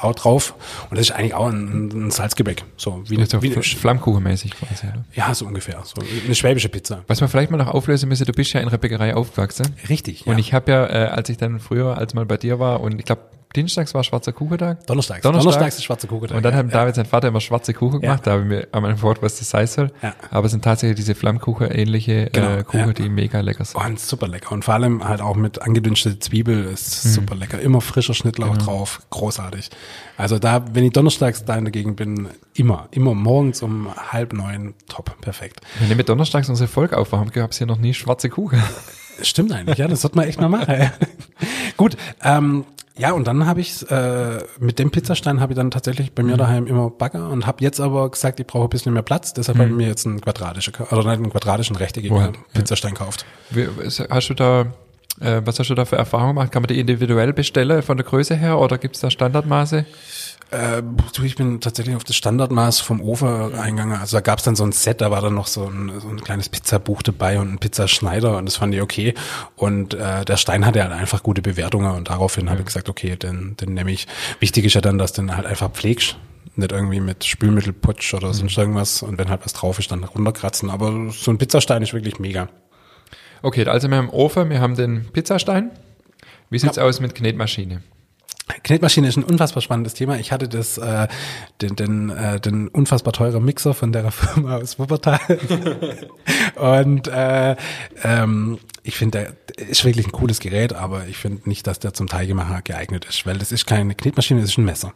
auch 0.00 0.14
drauf. 0.14 0.54
Und 0.90 0.98
das 0.98 1.08
ist 1.08 1.12
eigentlich 1.12 1.34
auch 1.34 1.48
ein, 1.48 1.88
ein 1.88 2.10
Salzgebäck. 2.10 2.64
So 2.76 3.02
wie, 3.08 3.16
eine, 3.16 3.26
so 3.26 3.42
wie 3.42 3.52
eine 3.52 3.62
Flammkuchenmäßig 3.62 4.52
quasi. 4.52 4.86
Oder? 4.86 5.04
Ja, 5.14 5.34
so 5.34 5.46
ungefähr. 5.46 5.82
So 5.84 6.02
eine 6.24 6.34
schwäbische 6.34 6.68
Pizza. 6.68 7.04
Was 7.06 7.20
man 7.20 7.28
vielleicht 7.28 7.50
mal 7.50 7.58
noch 7.58 7.68
auflösen 7.68 8.08
müsste, 8.08 8.24
du 8.24 8.32
bist 8.32 8.52
ja 8.52 8.60
in 8.60 8.68
einer 8.68 8.78
Bäckerei 8.78 9.14
aufgewachsen. 9.14 9.74
Richtig. 9.88 10.26
Und 10.26 10.34
ja. 10.34 10.38
ich 10.38 10.52
habe 10.54 10.70
ja, 10.70 10.86
äh, 10.86 11.08
als 11.08 11.28
ich 11.28 11.36
dann 11.36 11.60
früher, 11.60 11.98
als 11.98 12.14
mal 12.14 12.26
bei 12.26 12.36
dir 12.36 12.58
war 12.58 12.80
und 12.80 12.98
ich 12.98 13.04
glaube, 13.04 13.22
Dienstags 13.54 13.94
war 13.94 14.02
schwarzer 14.04 14.32
Kuchentag? 14.32 14.86
Donnerstags. 14.86 15.22
Donnerstags. 15.22 15.44
Donnerstags 15.44 15.76
ist 15.76 15.84
schwarzer 15.84 16.08
Kuchentag. 16.08 16.36
Und 16.36 16.42
dann 16.42 16.52
ja, 16.52 16.58
haben 16.58 16.70
David 16.70 16.94
sein 16.94 17.06
Vater 17.06 17.28
immer 17.28 17.40
schwarze 17.40 17.74
Kuchen 17.74 18.00
gemacht. 18.00 18.26
Ja. 18.26 18.32
Da 18.32 18.38
haben 18.38 18.50
wir 18.50 18.68
am 18.72 18.84
Anfang 18.84 19.16
was 19.20 19.38
das 19.38 19.52
heißt 19.52 19.74
soll. 19.74 19.92
Ja. 20.02 20.14
Aber 20.30 20.46
es 20.46 20.52
sind 20.52 20.64
tatsächlich 20.64 20.96
diese 20.96 21.14
Flammkuchen-ähnliche 21.14 22.30
genau, 22.32 22.56
äh, 22.56 22.64
Kuchen, 22.64 22.78
ja. 22.80 22.92
die 22.92 23.08
mega 23.08 23.40
lecker 23.40 23.64
sind. 23.64 23.80
Und 23.84 24.00
super 24.00 24.28
lecker. 24.28 24.52
Und 24.52 24.64
vor 24.64 24.74
allem 24.74 25.06
halt 25.06 25.20
auch 25.20 25.36
mit 25.36 25.60
angedünsteter 25.60 26.20
Zwiebel 26.20 26.64
ist 26.64 27.04
mhm. 27.04 27.10
super 27.10 27.34
lecker. 27.34 27.60
Immer 27.60 27.80
frischer 27.80 28.14
Schnittlauch 28.14 28.52
genau. 28.52 28.64
drauf. 28.64 29.02
Großartig. 29.10 29.70
Also 30.16 30.38
da, 30.38 30.64
wenn 30.72 30.84
ich 30.84 30.92
donnerstags 30.92 31.44
da 31.44 31.56
in 31.56 31.64
der 31.64 31.72
Gegend 31.72 31.96
bin, 31.96 32.28
immer, 32.54 32.88
immer 32.90 33.14
morgens 33.14 33.62
um 33.62 33.88
halb 34.12 34.32
neun, 34.32 34.74
top, 34.88 35.20
perfekt. 35.20 35.60
Wenn 35.80 35.96
wir 35.96 36.04
donnerstags 36.04 36.48
unsere 36.48 36.68
Folge 36.68 36.96
aufwachen, 36.96 37.30
gab 37.30 37.50
es 37.50 37.58
hier 37.58 37.66
noch 37.66 37.78
nie 37.78 37.94
schwarze 37.94 38.28
Kuchen. 38.28 38.62
Stimmt 39.20 39.52
eigentlich, 39.52 39.78
ja, 39.78 39.88
das 39.88 40.00
sollte 40.00 40.16
man 40.16 40.26
echt 40.26 40.40
mal 40.40 40.48
machen. 40.48 40.90
Gut, 41.76 41.96
ähm, 42.22 42.64
ja, 42.96 43.12
und 43.12 43.26
dann 43.26 43.46
habe 43.46 43.60
ich 43.60 43.90
äh, 43.90 44.38
mit 44.58 44.78
dem 44.78 44.90
Pizzastein 44.90 45.40
habe 45.40 45.52
ich 45.52 45.56
dann 45.56 45.70
tatsächlich 45.70 46.12
bei 46.12 46.22
mir 46.22 46.34
mhm. 46.34 46.38
daheim 46.38 46.66
immer 46.66 46.90
Bagger 46.90 47.30
und 47.30 47.46
habe 47.46 47.62
jetzt 47.64 47.80
aber 47.80 48.10
gesagt, 48.10 48.38
ich 48.40 48.46
brauche 48.46 48.64
ein 48.64 48.70
bisschen 48.70 48.92
mehr 48.92 49.02
Platz, 49.02 49.32
deshalb 49.32 49.56
mhm. 49.56 49.62
habe 49.62 49.70
ich 49.70 49.76
mir 49.76 49.86
jetzt 49.86 50.06
einen 50.06 50.20
quadratischen 50.20 50.74
oder 50.90 51.10
einen 51.10 51.30
quadratischen 51.30 51.76
rechteckigen 51.76 52.16
wow. 52.16 52.32
Pizzastein 52.52 52.94
gekauft. 52.94 53.24
Hast 54.10 54.28
du 54.28 54.34
da 54.34 54.66
äh, 55.20 55.42
was 55.44 55.58
hast 55.58 55.68
du 55.68 55.74
da 55.74 55.84
für 55.84 55.96
Erfahrungen 55.96 56.34
gemacht? 56.34 56.52
Kann 56.52 56.62
man 56.62 56.68
die 56.68 56.80
individuell 56.80 57.32
bestellen 57.32 57.82
von 57.82 57.96
der 57.96 58.06
Größe 58.06 58.34
her 58.34 58.58
oder 58.58 58.78
gibt 58.78 58.96
es 58.96 59.00
da 59.02 59.10
Standardmaße? 59.10 59.84
Äh, 60.52 60.82
ich 61.24 61.36
bin 61.36 61.60
tatsächlich 61.60 61.96
auf 61.96 62.04
das 62.04 62.16
Standardmaß 62.16 62.80
vom 62.80 63.00
Ofen 63.00 63.54
eingegangen. 63.54 63.98
Also 63.98 64.16
da 64.16 64.20
gab 64.20 64.38
es 64.38 64.44
dann 64.44 64.54
so 64.54 64.64
ein 64.64 64.72
Set, 64.72 65.00
da 65.00 65.10
war 65.10 65.20
dann 65.20 65.34
noch 65.34 65.46
so 65.46 65.66
ein, 65.66 65.92
so 66.00 66.08
ein 66.08 66.20
kleines 66.20 66.48
Pizzabuch 66.48 67.02
dabei 67.02 67.40
und 67.40 67.54
ein 67.54 67.58
Pizzaschneider 67.58 68.36
und 68.36 68.46
das 68.46 68.56
fand 68.56 68.74
ich 68.74 68.82
okay. 68.82 69.14
Und 69.56 69.94
äh, 69.94 70.24
der 70.24 70.36
Stein 70.36 70.66
hatte 70.66 70.82
halt 70.82 70.92
einfach 70.92 71.22
gute 71.22 71.42
Bewertungen 71.42 71.92
und 71.92 72.10
daraufhin 72.10 72.46
ja. 72.46 72.50
habe 72.50 72.60
ich 72.60 72.66
gesagt, 72.66 72.88
okay, 72.88 73.16
den, 73.16 73.56
den 73.56 73.74
nehme 73.74 73.90
ich. 73.90 74.06
Wichtig 74.40 74.64
ist 74.64 74.74
ja 74.74 74.80
dann, 74.80 74.98
dass 74.98 75.12
du 75.12 75.22
den 75.22 75.36
halt 75.36 75.46
einfach 75.46 75.70
pflegst 75.70 76.16
nicht 76.54 76.72
irgendwie 76.72 77.00
mit 77.00 77.24
Spülmittelputsch 77.24 78.12
oder 78.12 78.28
mhm. 78.28 78.34
sonst 78.34 78.58
irgendwas 78.58 79.02
und 79.02 79.18
wenn 79.18 79.30
halt 79.30 79.44
was 79.44 79.54
drauf 79.54 79.78
ist, 79.78 79.90
dann 79.90 80.04
runterkratzen. 80.04 80.68
Aber 80.68 81.10
so 81.10 81.30
ein 81.30 81.38
Pizzastein 81.38 81.82
ist 81.82 81.94
wirklich 81.94 82.18
mega. 82.18 82.48
Okay, 83.40 83.66
also 83.66 83.88
wir 83.88 83.96
haben 83.96 84.10
Ofen, 84.10 84.50
wir 84.50 84.60
haben 84.60 84.76
den 84.76 85.06
Pizzastein. 85.12 85.70
Wie 86.50 86.58
sieht's 86.58 86.76
ja. 86.76 86.84
aus 86.84 87.00
mit 87.00 87.14
Knetmaschine? 87.14 87.82
Knetmaschine 88.64 89.08
ist 89.08 89.16
ein 89.16 89.24
unfassbar 89.24 89.62
spannendes 89.62 89.94
Thema. 89.94 90.18
Ich 90.18 90.32
hatte 90.32 90.48
das, 90.48 90.78
äh, 90.78 91.08
den, 91.60 91.76
den, 91.76 92.10
äh, 92.10 92.40
den 92.40 92.68
unfassbar 92.68 93.12
teuren 93.12 93.44
Mixer 93.44 93.74
von 93.74 93.92
der 93.92 94.10
Firma 94.10 94.56
aus 94.56 94.78
Wuppertal. 94.78 95.20
und 96.56 97.08
äh, 97.08 97.56
ähm, 98.02 98.58
ich 98.82 98.96
finde, 98.96 99.36
der 99.56 99.68
ist 99.68 99.84
wirklich 99.84 100.06
ein 100.06 100.12
cooles 100.12 100.40
Gerät, 100.40 100.72
aber 100.72 101.06
ich 101.06 101.16
finde 101.16 101.48
nicht, 101.48 101.66
dass 101.66 101.78
der 101.78 101.94
zum 101.94 102.08
Teigemacher 102.08 102.62
geeignet 102.62 103.04
ist, 103.04 103.26
weil 103.26 103.38
das 103.38 103.52
ist 103.52 103.66
keine 103.66 103.94
Knetmaschine, 103.94 104.40
das 104.40 104.50
ist 104.50 104.58
ein 104.58 104.64
Messer 104.64 104.92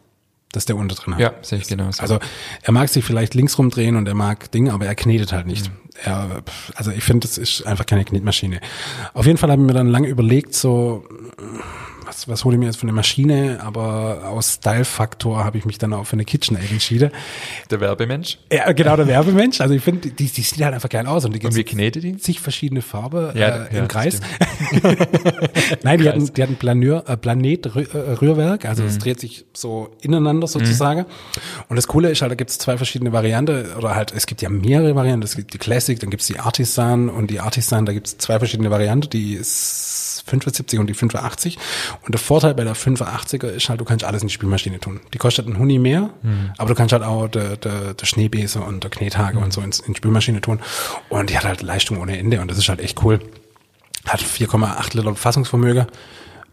das 0.51 0.65
der 0.65 0.75
unter 0.75 0.95
drin 0.95 1.13
hat. 1.13 1.21
Ja, 1.21 1.33
sehe 1.41 1.59
ich 1.59 1.67
genau. 1.67 1.91
So. 1.91 2.01
Also 2.01 2.19
er 2.61 2.73
mag 2.73 2.89
sich 2.89 3.03
vielleicht 3.03 3.35
links 3.35 3.57
rumdrehen 3.57 3.95
und 3.95 4.07
er 4.07 4.13
mag 4.15 4.51
Dinge, 4.51 4.73
aber 4.73 4.85
er 4.85 4.95
knetet 4.95 5.33
halt 5.33 5.45
nicht. 5.45 5.69
Mhm. 5.69 5.89
Er, 6.03 6.43
also 6.75 6.91
ich 6.91 7.03
finde, 7.03 7.27
das 7.27 7.37
ist 7.37 7.65
einfach 7.65 7.85
keine 7.85 8.05
Knetmaschine. 8.05 8.59
Auf 9.13 9.25
jeden 9.25 9.37
Fall 9.37 9.51
haben 9.51 9.67
wir 9.67 9.73
dann 9.73 9.87
lange 9.87 10.07
überlegt, 10.07 10.53
so 10.53 11.05
was, 12.17 12.27
was 12.27 12.45
hole 12.45 12.55
ich 12.55 12.59
mir 12.59 12.65
jetzt 12.65 12.77
für 12.77 12.83
eine 12.83 12.93
Maschine, 12.93 13.59
aber 13.61 14.29
aus 14.29 14.55
Style-Faktor 14.55 15.43
habe 15.43 15.57
ich 15.57 15.65
mich 15.65 15.77
dann 15.77 15.93
auch 15.93 16.05
für 16.05 16.13
eine 16.13 16.25
KitchenAid 16.25 16.71
entschieden. 16.71 17.11
Der 17.69 17.79
Werbemensch? 17.79 18.39
Ja, 18.51 18.71
genau, 18.71 18.95
der 18.95 19.07
Werbemensch. 19.07 19.61
Also 19.61 19.73
ich 19.73 19.83
finde, 19.83 20.09
die, 20.09 20.25
die 20.25 20.41
sieht 20.41 20.63
halt 20.63 20.73
einfach 20.73 20.89
geil 20.89 21.05
aus. 21.05 21.25
Und, 21.25 21.33
die 21.33 21.45
und 21.45 21.55
wie 21.55 21.63
knetet 21.63 22.03
die? 22.03 22.17
Zig 22.17 22.39
verschiedene 22.39 22.81
Farben 22.81 23.37
ja, 23.37 23.65
äh, 23.65 23.69
im 23.69 23.75
ja, 23.77 23.85
Kreis. 23.87 24.19
Nein, 25.83 25.99
die 25.99 26.09
hatten, 26.09 26.33
die 26.33 26.43
hatten 26.43 26.55
Planeur, 26.55 27.03
äh, 27.07 27.17
Planet-Rührwerk, 27.17 28.65
also 28.65 28.83
mhm. 28.83 28.89
es 28.89 28.97
dreht 28.97 29.19
sich 29.19 29.45
so 29.53 29.95
ineinander 30.01 30.47
sozusagen. 30.47 31.01
Mhm. 31.01 31.63
Und 31.69 31.75
das 31.75 31.87
Coole 31.87 32.09
ist 32.09 32.21
halt, 32.21 32.31
da 32.31 32.35
gibt 32.35 32.49
es 32.49 32.57
zwei 32.57 32.77
verschiedene 32.77 33.11
Varianten, 33.11 33.73
oder 33.73 33.95
halt, 33.95 34.11
es 34.11 34.25
gibt 34.25 34.41
ja 34.41 34.49
mehrere 34.49 34.95
Varianten. 34.95 35.23
Es 35.23 35.35
gibt 35.35 35.53
die 35.53 35.57
Classic, 35.57 35.99
dann 35.99 36.09
gibt 36.09 36.21
es 36.21 36.27
die 36.27 36.39
Artisan 36.39 37.09
und 37.09 37.29
die 37.29 37.39
Artisan, 37.39 37.85
da 37.85 37.93
gibt 37.93 38.07
es 38.07 38.17
zwei 38.17 38.39
verschiedene 38.39 38.71
Varianten, 38.71 39.09
die 39.09 39.33
ist 39.33 40.06
75 40.21 40.79
und 40.79 40.87
die 40.87 40.93
85. 40.93 41.57
Und 42.05 42.13
der 42.13 42.19
Vorteil 42.19 42.53
bei 42.53 42.63
der 42.63 42.75
85er 42.75 43.47
ist 43.47 43.69
halt, 43.69 43.79
du 43.79 43.85
kannst 43.85 44.05
alles 44.05 44.21
in 44.21 44.27
die 44.27 44.33
Spielmaschine 44.33 44.79
tun. 44.79 44.99
Die 45.13 45.17
kostet 45.17 45.45
einen 45.45 45.57
Huni 45.57 45.79
mehr, 45.79 46.09
mhm. 46.21 46.51
aber 46.57 46.69
du 46.69 46.75
kannst 46.75 46.93
halt 46.93 47.03
auch 47.03 47.27
der, 47.27 47.57
der, 47.57 47.93
der 47.93 48.05
Schneebese 48.05 48.59
und 48.61 48.83
der 48.83 48.91
Knethage 48.91 49.37
mhm. 49.37 49.43
und 49.43 49.53
so 49.53 49.61
ins, 49.61 49.79
in 49.79 49.93
die 49.93 49.97
Spielmaschine 49.97 50.41
tun. 50.41 50.59
Und 51.09 51.29
die 51.29 51.37
hat 51.37 51.45
halt 51.45 51.61
Leistung 51.61 51.99
ohne 51.99 52.17
Ende 52.17 52.41
und 52.41 52.49
das 52.49 52.57
ist 52.57 52.69
halt 52.69 52.81
echt 52.81 53.03
cool. 53.03 53.19
Hat 54.05 54.21
4,8 54.21 54.95
Liter 54.95 55.15
Fassungsvermögen. 55.15 55.87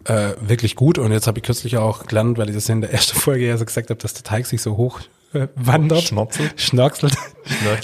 Äh, 0.04 0.34
wirklich 0.40 0.76
gut. 0.76 0.98
Und 0.98 1.12
jetzt 1.12 1.26
habe 1.26 1.38
ich 1.38 1.44
kürzlich 1.44 1.78
auch 1.78 2.06
gelernt, 2.06 2.36
weil 2.36 2.48
ich 2.48 2.54
das 2.54 2.68
in 2.68 2.82
der 2.82 2.92
ersten 2.92 3.18
Folge 3.18 3.46
ja 3.46 3.56
so 3.56 3.64
gesagt 3.64 3.90
habe, 3.90 4.00
dass 4.00 4.12
der 4.12 4.22
Teig 4.22 4.46
sich 4.46 4.60
so 4.60 4.76
hoch 4.76 5.00
äh, 5.32 5.48
wandert. 5.54 6.02
Schnorzelt. 6.02 6.60
Schnorkselt. 6.60 7.16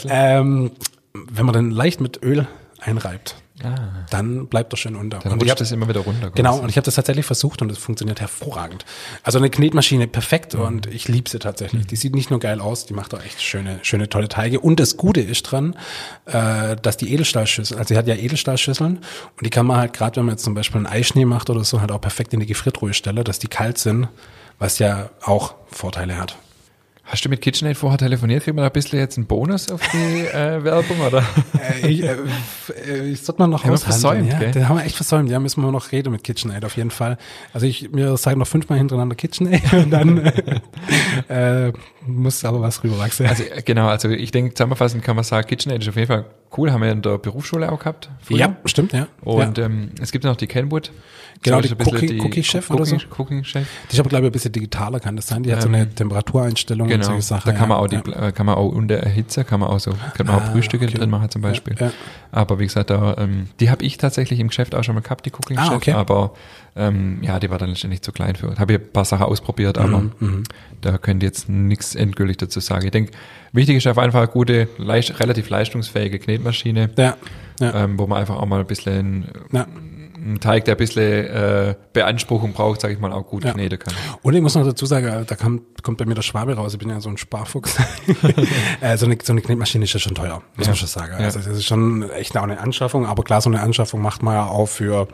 ähm, 0.08 0.70
wenn 1.14 1.46
man 1.46 1.52
dann 1.54 1.70
leicht 1.70 2.00
mit 2.00 2.22
Öl 2.22 2.46
einreibt, 2.78 3.36
Ah. 3.64 4.04
Dann 4.10 4.46
bleibt 4.46 4.72
das 4.72 4.80
schön 4.80 4.96
unter. 4.96 5.18
Dann 5.18 5.32
und 5.32 5.42
ich 5.42 5.50
habe 5.50 5.58
das 5.58 5.72
immer 5.72 5.88
wieder 5.88 6.00
runter. 6.00 6.30
Genau, 6.30 6.58
und 6.58 6.68
ich 6.68 6.76
habe 6.76 6.84
das 6.84 6.94
tatsächlich 6.94 7.26
versucht 7.26 7.62
und 7.62 7.70
es 7.70 7.78
funktioniert 7.78 8.20
hervorragend. 8.20 8.84
Also 9.22 9.38
eine 9.38 9.50
Knetmaschine 9.50 10.06
perfekt 10.06 10.54
mhm. 10.54 10.60
und 10.60 10.86
ich 10.86 11.08
liebe 11.08 11.28
sie 11.28 11.38
tatsächlich. 11.38 11.84
Mhm. 11.84 11.88
Die 11.88 11.96
sieht 11.96 12.14
nicht 12.14 12.30
nur 12.30 12.40
geil 12.40 12.60
aus, 12.60 12.86
die 12.86 12.94
macht 12.94 13.14
auch 13.14 13.22
echt 13.22 13.40
schöne, 13.42 13.78
schöne 13.82 14.08
tolle 14.08 14.28
Teige. 14.28 14.60
Und 14.60 14.80
das 14.80 14.96
Gute 14.96 15.20
ist 15.20 15.42
dran, 15.44 15.76
äh, 16.26 16.76
dass 16.76 16.96
die 16.96 17.12
Edelstahlschüssel, 17.12 17.78
also 17.78 17.88
sie 17.88 17.98
hat 17.98 18.06
ja 18.06 18.14
Edelstahlschüsseln 18.14 18.98
und 18.98 19.46
die 19.46 19.50
kann 19.50 19.66
man 19.66 19.78
halt 19.78 19.92
gerade, 19.92 20.16
wenn 20.16 20.26
man 20.26 20.34
jetzt 20.34 20.44
zum 20.44 20.54
Beispiel 20.54 20.78
einen 20.78 20.86
Eischnee 20.86 21.24
macht 21.24 21.50
oder 21.50 21.64
so, 21.64 21.80
halt 21.80 21.92
auch 21.92 22.00
perfekt 22.00 22.34
in 22.34 22.40
die 22.40 22.46
Gefriertruhe 22.46 22.94
stellen, 22.94 23.24
dass 23.24 23.38
die 23.38 23.48
kalt 23.48 23.78
sind, 23.78 24.08
was 24.58 24.78
ja 24.78 25.10
auch 25.22 25.54
Vorteile 25.70 26.18
hat. 26.18 26.36
Hast 27.10 27.24
du 27.24 27.28
mit 27.28 27.40
KitchenAid 27.40 27.76
vorher 27.76 27.98
telefoniert? 27.98 28.44
Kriegen 28.44 28.56
wir 28.56 28.60
da 28.60 28.68
ein 28.68 28.72
bisschen 28.72 29.00
jetzt 29.00 29.18
einen 29.18 29.26
Bonus 29.26 29.68
auf 29.68 29.80
die 29.92 30.26
äh, 30.32 30.62
Werbung, 30.62 31.00
oder? 31.00 31.24
Äh, 31.82 31.88
ich, 31.88 32.04
äh, 32.04 33.08
ich 33.08 33.20
sollte 33.22 33.42
mal 33.42 33.48
noch 33.48 33.64
haben 33.64 33.76
versäumt, 33.78 34.32
ja? 34.32 34.38
Den 34.38 34.68
haben 34.68 34.76
wir 34.76 34.84
echt 34.84 34.94
versäumt. 34.94 35.28
Ja, 35.28 35.40
müssen 35.40 35.60
wir 35.60 35.72
noch 35.72 35.90
reden 35.90 36.12
mit 36.12 36.22
KitchenAid 36.22 36.64
auf 36.64 36.76
jeden 36.76 36.92
Fall. 36.92 37.18
Also 37.52 37.66
ich 37.66 37.90
mir 37.90 38.16
sage 38.16 38.38
noch 38.38 38.46
fünfmal 38.46 38.78
hintereinander 38.78 39.16
KitchenAid 39.16 39.72
und 39.72 39.90
dann 39.90 40.18
äh, 41.28 41.72
muss 42.06 42.44
aber 42.44 42.60
was 42.60 42.84
rüberwachsen. 42.84 43.26
Also 43.26 43.42
äh, 43.42 43.60
genau, 43.62 43.88
also 43.88 44.08
ich 44.08 44.30
denke, 44.30 44.54
zusammenfassend 44.54 45.02
kann 45.02 45.16
man 45.16 45.24
sagen, 45.24 45.48
KitchenAid 45.48 45.82
ist 45.82 45.88
auf 45.88 45.96
jeden 45.96 46.06
Fall 46.06 46.26
cool. 46.56 46.70
Haben 46.70 46.82
wir 46.82 46.92
in 46.92 47.02
der 47.02 47.18
Berufsschule 47.18 47.72
auch 47.72 47.80
gehabt. 47.80 48.08
Früher. 48.22 48.38
Ja, 48.38 48.56
stimmt, 48.66 48.92
ja. 48.92 49.08
Und 49.22 49.58
ja. 49.58 49.64
Ähm, 49.64 49.90
es 50.00 50.12
gibt 50.12 50.22
noch 50.22 50.36
die 50.36 50.46
Kenwood. 50.46 50.92
Genau, 51.42 51.62
die 51.62 51.72
Cookie-Chef 51.72 52.68
Cookie, 52.68 52.74
oder 52.74 52.84
so. 52.84 52.96
Cooking-Chef. 53.16 53.66
Die 53.88 53.94
ist 53.94 54.00
aber, 54.00 54.10
glaube 54.10 54.26
ich, 54.26 54.28
ein 54.28 54.32
bisschen 54.32 54.52
digitaler, 54.52 55.00
kann 55.00 55.16
das 55.16 55.28
sein? 55.28 55.42
Die 55.42 55.50
hat 55.50 55.60
ähm, 55.60 55.62
so 55.62 55.68
eine 55.68 55.88
Temperatureinstellung 55.88 56.86
genau, 56.86 56.98
und 56.98 57.04
solche 57.04 57.22
Sachen. 57.22 57.50
Da 57.50 57.58
kann 57.58 57.70
man 57.70 57.78
auch 57.78 57.86
die, 57.86 57.96
ja. 57.96 58.30
kann 58.30 58.44
man 58.44 58.56
auch 58.56 58.68
unter 58.68 59.00
Hitze, 59.08 59.44
kann 59.44 59.60
man 59.60 59.70
auch 59.70 59.80
so, 59.80 59.92
kann 60.14 60.26
man 60.26 60.36
ah, 60.36 60.38
auch 60.38 60.52
Frühstücke 60.52 60.84
okay. 60.84 60.98
drin 60.98 61.08
machen 61.08 61.30
zum 61.30 61.40
Beispiel. 61.40 61.76
Ja. 61.80 61.92
Aber 62.30 62.58
wie 62.58 62.66
gesagt, 62.66 62.90
da, 62.90 63.16
ähm, 63.16 63.48
die 63.58 63.70
habe 63.70 63.82
ich 63.86 63.96
tatsächlich 63.96 64.38
im 64.38 64.48
Geschäft 64.48 64.74
auch 64.74 64.84
schon 64.84 64.94
mal 64.94 65.00
gehabt, 65.00 65.24
die 65.24 65.32
Cooking-Chef, 65.32 65.70
ah, 65.70 65.76
okay. 65.76 65.92
aber 65.92 66.34
ähm, 66.76 67.20
ja, 67.22 67.40
die 67.40 67.48
war 67.48 67.56
dann 67.56 67.70
letztendlich 67.70 68.02
zu 68.02 68.12
klein 68.12 68.36
für. 68.36 68.58
Habe 68.58 68.74
ich 68.74 68.78
ein 68.78 68.92
paar 68.92 69.06
Sachen 69.06 69.24
ausprobiert, 69.24 69.78
aber 69.78 69.98
mhm, 69.98 70.12
mhm. 70.20 70.42
da 70.82 70.98
könnt 70.98 71.22
ihr 71.22 71.28
jetzt 71.28 71.48
nichts 71.48 71.94
endgültig 71.94 72.36
dazu 72.36 72.60
sagen. 72.60 72.84
Ich 72.84 72.92
denke, 72.92 73.12
wichtig 73.52 73.78
ist 73.78 73.86
auf 73.86 73.96
jeden 73.96 74.12
Fall 74.12 74.24
eine 74.24 74.30
gute, 74.30 74.68
leicht, 74.76 75.18
relativ 75.20 75.48
leistungsfähige 75.48 76.18
Knetmaschine, 76.18 76.90
ja, 76.98 77.16
ja. 77.60 77.84
Ähm, 77.84 77.98
wo 77.98 78.06
man 78.06 78.18
einfach 78.18 78.36
auch 78.36 78.46
mal 78.46 78.60
ein 78.60 78.66
bisschen 78.66 79.24
ja 79.52 79.66
ein 80.20 80.40
Teig, 80.40 80.64
der 80.66 80.74
ein 80.74 80.78
bisschen 80.78 81.02
äh, 81.02 81.74
Beanspruchung 81.92 82.52
braucht, 82.52 82.80
sage 82.80 82.94
ich 82.94 83.00
mal, 83.00 83.12
auch 83.12 83.26
gut 83.26 83.44
ja. 83.44 83.52
kneten 83.52 83.78
kann. 83.78 83.94
Und 84.22 84.34
ich 84.34 84.42
muss 84.42 84.54
noch 84.54 84.64
dazu 84.64 84.86
sagen, 84.86 85.24
da 85.26 85.34
kam, 85.34 85.62
kommt 85.82 85.98
bei 85.98 86.04
mir 86.04 86.14
der 86.14 86.22
Schwabe 86.22 86.54
raus, 86.54 86.72
ich 86.72 86.78
bin 86.78 86.90
ja 86.90 87.00
so 87.00 87.08
ein 87.08 87.16
Sparfuchs. 87.16 87.76
äh, 88.80 88.96
so, 88.96 89.06
eine, 89.06 89.18
so 89.22 89.32
eine 89.32 89.40
Knetmaschine 89.40 89.84
ist 89.84 89.92
ja 89.92 90.00
schon 90.00 90.14
teuer, 90.14 90.42
muss 90.56 90.66
ja. 90.66 90.72
man 90.72 90.76
schon 90.76 90.88
sagen. 90.88 91.12
Ja. 91.18 91.24
Also 91.24 91.38
das 91.38 91.48
ist 91.48 91.64
schon 91.64 92.08
echt 92.10 92.36
auch 92.36 92.42
eine 92.42 92.60
Anschaffung, 92.60 93.06
aber 93.06 93.22
klar, 93.22 93.40
so 93.40 93.50
eine 93.50 93.60
Anschaffung 93.60 94.02
macht 94.02 94.22
man 94.22 94.34
ja 94.34 94.46
auch 94.46 94.66
für 94.66 95.08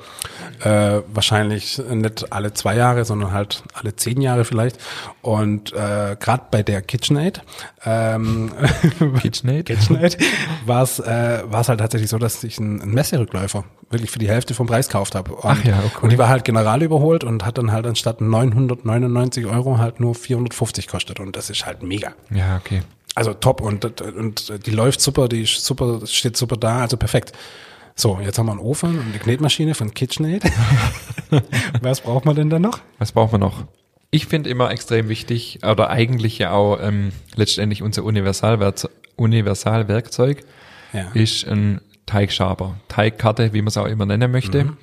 äh, 0.62 1.00
wahrscheinlich 1.12 1.80
nicht 1.90 2.32
alle 2.32 2.52
zwei 2.54 2.76
Jahre, 2.76 3.04
sondern 3.04 3.32
halt 3.32 3.62
alle 3.74 3.94
zehn 3.96 4.20
Jahre 4.20 4.44
vielleicht. 4.44 4.78
Und 5.22 5.72
äh, 5.72 6.16
gerade 6.18 6.44
bei 6.50 6.62
der 6.62 6.82
KitchenAid, 6.82 7.42
ähm, 7.84 8.50
KitchenAid, 9.20 9.66
KitchenAid 9.66 10.18
war 10.64 10.82
es 10.82 10.98
äh, 10.98 11.42
war's 11.46 11.68
halt 11.68 11.80
tatsächlich 11.80 12.10
so, 12.10 12.18
dass 12.18 12.42
ich 12.44 12.58
einen, 12.58 12.80
einen 12.82 12.94
Messerückläufer 12.94 13.64
wirklich 13.90 14.10
für 14.10 14.18
die 14.18 14.28
Hälfte 14.28 14.54
vom 14.54 14.66
Preis 14.66 14.88
gekauft 14.96 15.14
habe. 15.14 15.32
Und, 15.32 15.44
Ach 15.44 15.64
ja, 15.64 15.78
okay. 15.84 15.98
Und 16.02 16.12
die 16.12 16.18
war 16.18 16.28
halt 16.28 16.44
general 16.44 16.82
überholt 16.82 17.24
und 17.24 17.44
hat 17.44 17.58
dann 17.58 17.72
halt 17.72 17.86
anstatt 17.86 18.20
999 18.20 19.46
Euro 19.46 19.78
halt 19.78 20.00
nur 20.00 20.14
450 20.14 20.88
kostet. 20.88 21.20
Und 21.20 21.36
das 21.36 21.50
ist 21.50 21.66
halt 21.66 21.82
mega. 21.82 22.14
Ja, 22.30 22.56
okay. 22.56 22.82
Also 23.14 23.32
top 23.32 23.60
und, 23.62 24.02
und 24.02 24.66
die 24.66 24.70
läuft 24.70 25.00
super, 25.00 25.28
die 25.28 25.42
ist 25.42 25.64
super, 25.64 26.00
steht 26.04 26.36
super 26.36 26.56
da, 26.56 26.80
also 26.80 26.96
perfekt. 26.96 27.32
So, 27.94 28.18
jetzt 28.22 28.38
haben 28.38 28.46
wir 28.46 28.52
einen 28.52 28.60
Ofen 28.60 28.98
und 28.98 29.06
eine 29.08 29.18
Knetmaschine 29.18 29.74
von 29.74 29.94
KitchenAid. 29.94 30.44
Was 31.80 32.02
braucht 32.02 32.26
man 32.26 32.36
denn 32.36 32.50
da 32.50 32.58
noch? 32.58 32.80
Was 32.98 33.12
braucht 33.12 33.32
man 33.32 33.40
noch? 33.40 33.64
Ich 34.10 34.26
finde 34.26 34.50
immer 34.50 34.70
extrem 34.70 35.08
wichtig, 35.08 35.60
oder 35.64 35.88
eigentlich 35.88 36.38
ja 36.38 36.52
auch 36.52 36.78
ähm, 36.80 37.12
letztendlich 37.34 37.82
unser 37.82 38.04
Universalwerkzeug, 38.04 38.90
Universalwerkzeug 39.16 40.44
ja. 40.92 41.10
ist 41.14 41.46
ein 41.46 41.80
Teigschaber, 42.06 42.76
Teigkarte, 42.88 43.52
wie 43.52 43.60
man 43.60 43.68
es 43.68 43.76
auch 43.76 43.86
immer 43.86 44.06
nennen 44.06 44.30
möchte. 44.30 44.64
Mhm. 44.64 44.76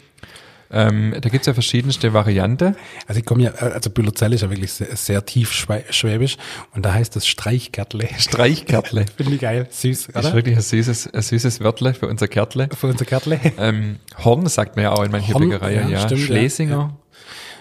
Ähm, 0.73 1.15
da 1.21 1.29
gibt's 1.29 1.45
ja 1.45 1.53
verschiedenste 1.53 2.13
Varianten. 2.13 2.75
Also 3.05 3.19
ich 3.19 3.25
komme 3.25 3.43
ja, 3.43 3.51
also 3.51 3.91
Bülozell 3.91 4.33
ist 4.33 4.41
ja 4.41 4.49
wirklich 4.49 4.73
sehr, 4.73 4.95
sehr 4.95 5.23
tief 5.23 5.53
schwäbisch 5.53 6.37
und 6.73 6.83
da 6.83 6.93
heißt 6.93 7.15
das 7.15 7.27
Streichkärtle. 7.27 8.07
Streichkärtle. 8.17 9.05
Finde 9.17 9.35
ich 9.35 9.41
geil, 9.41 9.67
süß, 9.69 10.09
oder? 10.09 10.21
Ist 10.21 10.33
wirklich 10.33 10.55
ein 10.55 10.63
süßes, 10.63 11.13
ein 11.13 11.21
süßes 11.21 11.61
Wörtle 11.61 11.93
für 11.93 12.07
unser 12.07 12.27
Kärtle. 12.27 12.69
Für 12.75 12.87
unser 12.87 13.05
Kärtle. 13.05 13.39
Ähm, 13.59 13.97
Horn 14.23 14.47
sagt 14.47 14.75
man 14.75 14.83
ja 14.83 14.91
auch 14.93 15.03
in 15.03 15.11
manchen 15.11 15.37
Bäckereien, 15.37 15.89
ja. 15.89 15.99
ja. 15.99 16.05
Stimmt, 16.07 16.21
Schlesinger. 16.21 16.71
Ja. 16.71 17.02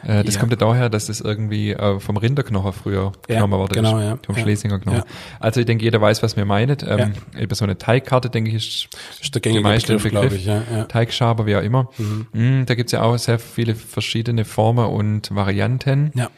Äh, 0.04 0.24
das 0.24 0.34
ja. 0.34 0.40
kommt 0.40 0.52
ja 0.52 0.56
daher, 0.56 0.88
dass 0.88 1.06
das 1.06 1.20
irgendwie 1.20 1.72
äh, 1.72 2.00
vom 2.00 2.16
Rinderknochen 2.16 2.72
früher 2.72 3.12
ja, 3.28 3.36
genommen 3.36 3.58
wurde. 3.58 3.74
Genau, 3.74 4.00
ja. 4.00 4.18
Vom 4.24 4.36
Schlesinger 4.36 4.78
Knochen. 4.78 5.02
Also 5.40 5.60
ich 5.60 5.66
denke, 5.66 5.84
jeder 5.84 6.00
weiß, 6.00 6.22
was 6.22 6.36
wir 6.36 6.44
meinen. 6.44 6.76
Ähm, 6.86 7.12
Über 7.38 7.54
so 7.54 7.64
eine 7.64 7.78
Teigkarte, 7.78 8.30
denke 8.30 8.50
ich, 8.50 8.56
ist, 8.56 8.88
ist 9.20 9.34
der 9.34 9.40
gängige 9.40 9.62
Begriff, 9.62 10.02
Begriff 10.02 10.34
ich. 10.34 10.46
Ja, 10.46 10.62
ja. 10.70 10.84
Teigschaber, 10.84 11.46
wie 11.46 11.56
auch 11.56 11.62
immer. 11.62 11.88
Mhm. 11.98 12.26
Mm, 12.32 12.66
da 12.66 12.74
gibt's 12.74 12.92
ja 12.92 13.02
auch 13.02 13.16
sehr 13.16 13.38
viele 13.38 13.74
verschiedene 13.74 14.44
Formen 14.44 14.86
und 14.86 15.34
Varianten. 15.34 16.10
Ja. 16.14 16.30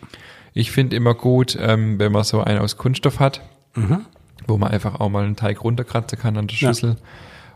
Ich 0.53 0.71
finde 0.71 0.97
immer 0.97 1.15
gut, 1.15 1.59
ähm, 1.61 1.99
wenn 1.99 2.13
man 2.13 2.25
so 2.25 2.43
einen 2.43 2.61
aus 2.61 2.77
Kunststoff 2.77 3.19
hat, 3.19 3.43
mhm. 3.75 4.07
wo 4.47 4.57
man 4.57 4.71
einfach 4.71 5.01
auch 5.01 5.09
mal 5.09 5.25
einen 5.25 5.37
Teig 5.37 5.63
runterkratzen 5.65 6.19
kann 6.19 6.37
an 6.37 6.47
der 6.47 6.55
Schüssel. 6.55 6.97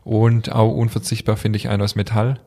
Und 0.04 0.52
auch 0.52 0.72
unverzichtbar 0.72 1.36
finde 1.36 1.58
ich 1.58 1.68
einen 1.68 1.82
aus 1.82 1.94
Metall. 1.94 2.40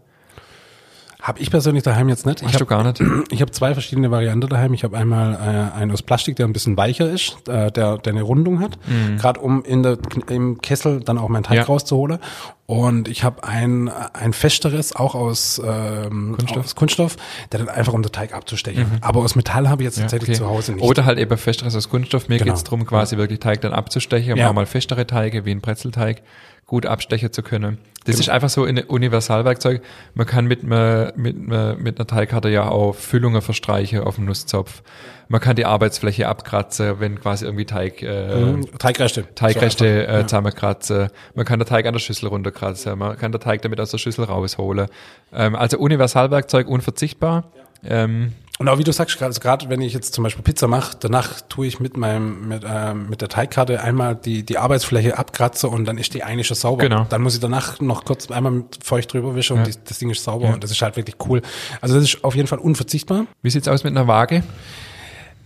Habe 1.22 1.40
ich 1.40 1.52
persönlich 1.52 1.84
daheim 1.84 2.10
jetzt 2.10 2.26
nicht. 2.26 2.42
Ich 2.42 2.48
Hast 2.48 2.56
hab, 2.56 2.60
du 2.60 2.66
gar 2.66 2.84
nicht? 2.84 3.02
Ich 3.32 3.42
habe 3.42 3.52
zwei 3.52 3.74
verschiedene 3.74 4.10
Varianten 4.10 4.50
daheim. 4.50 4.74
Ich 4.74 4.84
habe 4.84 4.98
einmal 4.98 5.36
äh, 5.36 5.78
einen 5.78 5.92
aus 5.92 6.02
Plastik, 6.02 6.36
der 6.36 6.48
ein 6.48 6.54
bisschen 6.54 6.78
weicher 6.78 7.10
ist, 7.10 7.48
äh, 7.48 7.72
der, 7.72 8.00
der 8.00 8.14
eine 8.14 8.24
Rundung 8.24 8.60
hat, 8.60 8.78
mhm. 8.88 9.18
gerade 9.18 9.40
um 9.40 9.64
in 9.64 9.84
der, 9.84 10.00
im 10.28 10.60
Kessel 10.62 11.00
dann 11.00 11.18
auch 11.18 11.30
meinen 11.30 11.44
Teig 11.44 11.58
ja. 11.58 11.64
rauszuholen. 11.64 12.20
Und 12.66 13.08
ich 13.08 13.24
habe 13.24 13.44
ein, 13.44 13.90
ein 13.90 14.34
festeres, 14.34 14.96
auch 14.96 15.14
aus, 15.14 15.62
ähm, 15.64 16.36
Kunststoff. 16.38 16.66
aus 16.66 16.76
Kunststoff, 16.76 17.18
der 17.52 17.60
dann 17.60 17.70
einfach 17.70 17.94
um 17.94 18.02
den 18.02 18.12
Teig 18.12 18.34
abzustechen. 18.34 18.84
Mhm. 18.84 18.98
Aber 19.02 19.20
aus 19.20 19.36
Metall 19.36 19.70
habe 19.70 19.84
ich 19.84 19.88
jetzt 19.88 20.00
tatsächlich 20.00 20.30
ja, 20.30 20.46
okay. 20.46 20.50
zu 20.50 20.50
Hause 20.50 20.74
nicht. 20.74 20.84
Oder 20.84 21.06
halt 21.06 21.20
eben 21.20 21.38
festeres 21.38 21.76
aus 21.76 21.90
Kunststoff. 21.90 22.30
Mir 22.30 22.38
genau. 22.38 22.54
geht's 22.54 22.64
drum, 22.64 22.86
quasi 22.86 23.18
wirklich 23.18 23.40
Teig 23.40 23.62
dann 23.62 23.74
abzustechen. 23.74 24.38
Ja. 24.38 24.50
Auch 24.50 24.54
mal 24.54 24.66
festere 24.66 25.06
Teige, 25.06 25.46
wie 25.46 25.52
ein 25.52 25.62
Brezelteig, 25.62 26.24
gut 26.72 26.86
abstechen 26.86 27.34
zu 27.34 27.44
können. 27.44 27.80
Das 28.06 28.16
genau. 28.16 28.20
ist 28.22 28.30
einfach 28.30 28.48
so 28.48 28.64
ein 28.64 28.80
Universalwerkzeug. 28.80 29.82
Man 30.14 30.26
kann 30.26 30.46
mit, 30.46 30.64
mit, 30.64 31.38
mit 31.38 32.00
einer 32.00 32.08
Teigkarte 32.08 32.48
ja 32.48 32.70
auch 32.70 32.96
Füllungen 32.96 33.42
verstreichen 33.42 34.00
auf 34.00 34.16
dem 34.16 34.24
Nusszopf. 34.24 34.82
Man 35.28 35.42
kann 35.42 35.58
die 35.58 35.66
Arbeitsfläche 35.66 36.30
abkratzen, 36.30 37.02
wenn 37.02 37.20
quasi 37.20 37.44
irgendwie 37.44 37.66
Teig, 37.66 38.02
äh, 38.04 38.38
mhm. 38.38 38.78
Teigreste, 38.80 39.26
Teigreste 39.36 40.06
so 40.08 40.14
äh, 40.14 40.26
zusammenkratzen. 40.26 41.10
Man 41.36 41.46
kann 41.46 41.60
den 41.60 41.68
Teig 41.68 41.86
an 41.86 41.92
der 41.92 42.00
Schüssel 42.00 42.30
runterkratzen. 42.30 42.98
Man 42.98 43.18
kann 43.18 43.34
den 43.34 43.42
Teig 43.42 43.62
damit 43.64 43.82
aus 43.82 43.92
der 43.92 43.98
Schüssel 43.98 44.24
rausholen. 44.24 44.88
Ähm, 45.34 45.56
also 45.58 45.78
Universalwerkzeug 45.78 46.70
unverzichtbar. 46.70 47.52
Ähm, 47.84 48.32
Und 48.62 48.70
auch 48.70 48.78
wie 48.78 48.84
du 48.84 48.94
sagst, 48.94 49.18
gerade 49.18 49.34
also 49.40 49.70
wenn 49.72 49.82
ich 49.82 49.92
jetzt 49.92 50.14
zum 50.14 50.24
Beispiel 50.24 50.44
Pizza 50.44 50.68
mache, 50.68 50.96
danach 51.00 51.42
tue 51.42 51.66
ich 51.66 51.80
mit 51.80 51.98
meinem 51.98 52.48
mit, 52.48 52.64
äh, 52.64 52.94
mit 52.94 53.20
der 53.20 53.28
Teigkarte 53.28 53.82
einmal 53.82 54.16
die 54.16 54.44
die 54.44 54.60
Arbeitsfläche 54.60 55.18
abkratze 55.18 55.68
und 55.68 55.86
dann 55.86 55.98
ist 55.98 56.14
die 56.14 56.22
eigentlich 56.22 56.46
schon 56.46 56.58
sauber. 56.58 56.84
Genau. 56.84 57.08
Dann 57.10 57.24
muss 57.24 57.34
ich 57.34 57.40
danach 57.40 57.80
noch 57.80 58.06
kurz 58.06 58.30
einmal 58.30 58.52
mit 58.52 58.78
feucht 58.84 59.14
drüber 59.14 59.34
wischen 59.34 59.58
und 59.58 59.66
die, 59.66 59.74
das 59.84 59.98
Ding 59.98 60.12
ist 60.12 60.24
sauber 60.24 60.50
ja. 60.50 60.54
und 60.54 60.64
das 60.64 60.70
ist 60.70 60.80
halt 60.84 60.96
wirklich 60.96 61.16
cool. 61.28 61.42
Also 61.82 61.96
das 61.96 62.04
ist 62.04 62.24
auf 62.24 62.36
jeden 62.36 62.48
Fall 62.48 62.60
unverzichtbar. 62.60 63.26
Wie 63.42 63.50
sieht's 63.50 63.68
aus 63.68 63.84
mit 63.84 63.98
einer 63.98 64.06
Waage? 64.06 64.44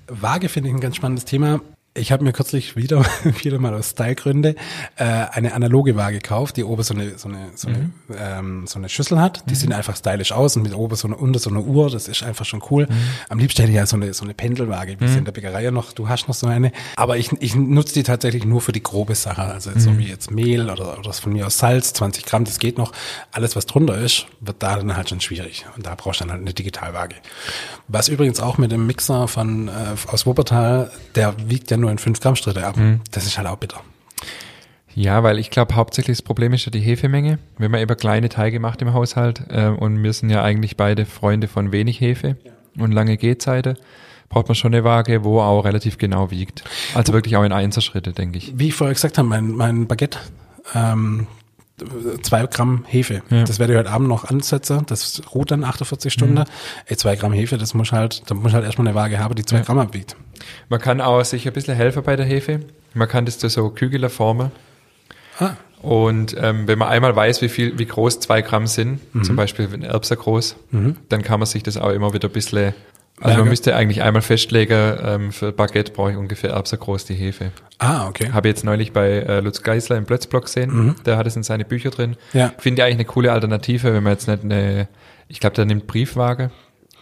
Waage 0.10 0.50
finde 0.50 0.67
ich 0.67 0.75
ein 0.75 0.81
ganz 0.81 0.98
spannendes 0.98 1.24
Thema. 1.24 1.62
Ich 1.98 2.12
habe 2.12 2.25
mir 2.25 2.34
kürzlich 2.34 2.75
wieder, 2.75 3.06
wieder 3.44 3.58
mal 3.58 3.74
aus 3.74 3.92
Stylegründe 3.92 4.56
äh, 4.98 5.04
eine 5.04 5.54
analoge 5.54 5.96
Waage 5.96 6.18
gekauft, 6.18 6.58
die 6.58 6.66
oben 6.66 6.84
so 6.84 6.94
eine, 6.94 7.18
so 7.18 7.30
eine, 7.30 7.52
so 7.56 7.70
eine, 7.70 7.78
mhm. 7.78 7.94
ähm, 8.18 8.68
so 8.68 8.80
eine 8.80 8.90
Schüssel 8.90 9.18
hat. 9.18 9.44
Die 9.50 9.54
mhm. 9.54 9.56
sehen 9.56 9.74
einfach 9.74 9.96
stylisch 9.96 10.34
aus 10.34 10.58
und 10.58 10.64
mit 10.64 10.75
oben 10.75 10.98
so 10.98 11.08
eine, 11.08 11.16
unter 11.16 11.40
so 11.40 11.50
eine 11.50 11.62
Uhr, 11.62 11.90
das 11.90 12.10
ist 12.10 12.22
einfach 12.22 12.44
schon 12.44 12.62
cool. 12.70 12.88
Mhm. 12.90 12.96
Am 13.30 13.40
liebsten 13.40 13.62
hätte 13.62 13.72
ich 13.72 13.78
ja 13.78 13.86
so 13.86 13.96
eine, 13.96 14.14
so 14.14 14.25
eine 14.25 14.34
Pendelwaage, 14.34 14.98
wie 15.00 15.06
mhm. 15.06 15.20
in 15.20 15.25
der 15.25 15.32
Bäckerei 15.32 15.64
ja 15.64 15.72
noch, 15.72 15.94
du 15.94 16.10
hast 16.10 16.28
noch 16.28 16.36
so 16.36 16.48
eine. 16.48 16.74
Aber 16.98 17.18
ich, 17.18 17.32
ich 17.40 17.56
nutze 17.56 17.94
die 17.94 18.04
tatsächlich 18.04 18.44
nur 18.44 18.60
für 18.60 18.74
die 18.74 18.84
grobe 18.84 19.16
Sache. 19.16 19.44
Also 19.44 19.72
so 19.78 19.92
mhm. 19.92 20.00
wie 20.00 20.08
jetzt 20.08 20.32
Mehl 20.32 20.70
oder, 20.70 21.00
oder 21.00 21.14
von 21.14 21.32
mir 21.32 21.48
aus 21.48 21.60
Salz, 21.60 21.94
20 21.94 22.25
Gramm, 22.25 22.44
das 22.44 22.60
geht 22.60 22.78
noch. 22.78 22.92
Alles, 23.32 23.56
was 23.56 23.68
drunter 23.68 23.98
ist, 23.98 24.25
wird 24.42 24.62
da 24.62 24.75
dann 24.75 24.98
halt 24.98 25.10
schon 25.10 25.22
schwierig. 25.22 25.66
Und 25.78 25.86
da 25.86 25.96
brauchst 25.96 26.20
du 26.20 26.25
dann 26.25 26.32
halt 26.32 26.42
eine 26.42 26.54
Digitalwaage. 26.54 27.16
Was 27.88 28.10
übrigens 28.10 28.42
auch 28.42 28.58
mit 28.58 28.74
dem 28.74 28.86
Mixer 28.86 29.30
von, 29.30 29.70
äh, 29.70 29.72
aus 30.08 30.25
Wuppertal, 30.25 30.92
der 31.16 31.36
wiegt 31.48 31.72
ja 31.72 31.78
nur 31.78 31.85
nur 31.86 31.92
in 31.92 31.98
5 31.98 32.20
Gramm 32.20 32.36
Stritte 32.36 32.65
ab. 32.65 32.77
Mhm. 32.77 33.01
Das 33.12 33.25
ist 33.25 33.38
halt 33.38 33.48
auch 33.48 33.58
bitter. 33.58 33.82
Ja, 34.96 35.24
weil 35.24 35.39
ich 35.39 35.50
glaube, 35.50 35.75
hauptsächlich 35.75 36.18
das 36.18 36.22
Problem 36.22 36.54
ist 36.54 36.65
ja 36.65 36.72
die 36.72 36.80
Hefemenge. 36.80 37.38
Wenn 37.58 37.70
man 37.70 37.82
eben 37.82 37.98
kleine 37.98 38.30
Teige 38.30 38.60
macht 38.60 38.82
im 38.82 38.94
Haushalt 38.94 39.44
äh, 39.50 39.68
und 39.68 40.01
wir 40.01 40.13
sind 40.13 40.30
ja 40.30 40.42
eigentlich 40.42 40.77
beide 40.77 41.06
Freunde 41.06 41.48
von 41.48 41.72
wenig 41.72 42.00
Hefe 42.00 42.38
ja. 42.44 42.84
und 42.84 42.94
lange 42.94 43.18
Gehzeiten, 43.18 43.77
braucht 44.30 44.48
man 44.48 44.56
schon 44.56 44.74
eine 44.74 44.86
Waage, 44.86 45.24
wo 45.25 45.42
auch 45.42 45.65
relativ 45.65 45.98
genau 45.98 46.32
wiegt. 46.32 46.63
Also 46.94 47.12
wirklich 47.12 47.36
auch 47.36 47.44
in 47.44 47.51
Einzelschritte, 47.51 48.13
denke 48.13 48.38
ich. 48.38 48.58
Wie 48.58 48.70
ich 48.70 48.74
vorher 48.74 48.94
gesagt 48.94 49.18
habe, 49.18 49.27
mein, 49.27 49.51
mein 49.51 49.86
Baguette, 49.86 50.20
ähm, 50.74 51.27
zwei 52.22 52.46
Gramm 52.48 52.86
Hefe. 52.88 53.22
Ja. 53.29 53.44
Das 53.44 53.60
werde 53.60 53.74
ich 53.74 53.79
heute 53.79 53.89
Abend 53.89 54.08
noch 54.08 54.24
ansetzen. 54.25 54.84
Das 54.88 55.22
ruht 55.34 55.51
dann 55.51 55.63
48 55.63 56.12
Stunden. 56.12 56.36
Mhm. 56.36 56.46
Ey, 56.86 56.96
zwei 56.98 57.15
Gramm 57.15 57.34
Hefe, 57.34 57.58
das 57.58 57.74
muss 57.74 57.91
halt, 57.91 58.24
da 58.29 58.36
muss 58.36 58.53
halt 58.53 58.63
erstmal 58.63 58.88
eine 58.88 58.96
Waage 58.96 59.20
haben, 59.20 59.36
die 59.36 59.44
zwei 59.44 59.58
ja. 59.58 59.63
Gramm 59.63 59.79
abwiegt. 59.79 60.15
Man 60.70 60.79
kann 60.79 61.01
auch 61.01 61.24
sich 61.24 61.46
ein 61.48 61.53
bisschen 61.53 61.75
helfen 61.75 62.03
bei 62.03 62.15
der 62.15 62.25
Hefe. 62.25 62.62
Man 62.94 63.08
kann 63.08 63.25
das 63.25 63.39
zu 63.39 63.50
so 63.50 63.70
Kügeler 63.70 64.10
formen. 64.10 64.51
Ah. 65.39 65.51
Und 65.82 66.36
ähm, 66.39 66.67
wenn 66.67 66.79
man 66.79 66.88
einmal 66.88 67.15
weiß, 67.15 67.41
wie 67.41 67.50
viel, 67.50 67.77
wie 67.77 67.86
groß 67.86 68.22
zwei 68.22 68.41
Gramm 68.41 68.67
sind, 68.67 69.01
mhm. 69.13 69.24
zum 69.24 69.36
Beispiel 69.36 69.72
wenn 69.72 69.84
Erbser 69.84 70.15
groß, 70.15 70.55
mhm. 70.72 70.96
dann 71.10 71.22
kann 71.22 71.39
man 71.39 71.46
sich 71.46 71.62
das 71.62 71.77
auch 71.77 71.91
immer 71.91 72.13
wieder 72.13 72.29
ein 72.29 72.34
bisschen 72.34 72.74
also 73.22 73.39
man 73.39 73.50
müsste 73.50 73.75
eigentlich 73.75 74.03
einmal 74.03 74.22
festlegen, 74.22 74.98
ähm, 75.01 75.31
für 75.31 75.51
Baguette 75.53 75.91
brauche 75.93 76.12
ich 76.12 76.17
ungefähr 76.17 76.51
erbser 76.51 76.77
groß 76.77 77.05
die 77.05 77.13
Hefe. 77.13 77.51
Ah, 77.79 78.07
okay. 78.07 78.31
Habe 78.31 78.50
jetzt 78.50 78.65
neulich 78.65 78.91
bei 78.91 79.10
äh, 79.10 79.39
Lutz 79.39 79.62
Geisler 79.62 79.95
im 79.98 80.05
Plötzblock 80.05 80.45
gesehen, 80.45 80.74
mhm. 80.74 80.95
der 81.05 81.17
hat 81.17 81.25
es 81.25 81.36
in 81.36 81.43
seine 81.43 81.63
Bücher 81.63 81.91
drin. 81.91 82.17
Ja. 82.34 82.51
Finde 82.57 82.81
ich 82.81 82.86
eigentlich 82.86 82.95
eine 82.95 83.05
coole 83.05 83.31
Alternative, 83.31 83.93
wenn 83.93 84.03
man 84.03 84.13
jetzt 84.13 84.27
nicht 84.27 84.43
eine, 84.43 84.88
ich 85.29 85.39
glaube, 85.39 85.55
der 85.55 85.65
nimmt 85.65 85.88
Briefwaage, 85.88 86.51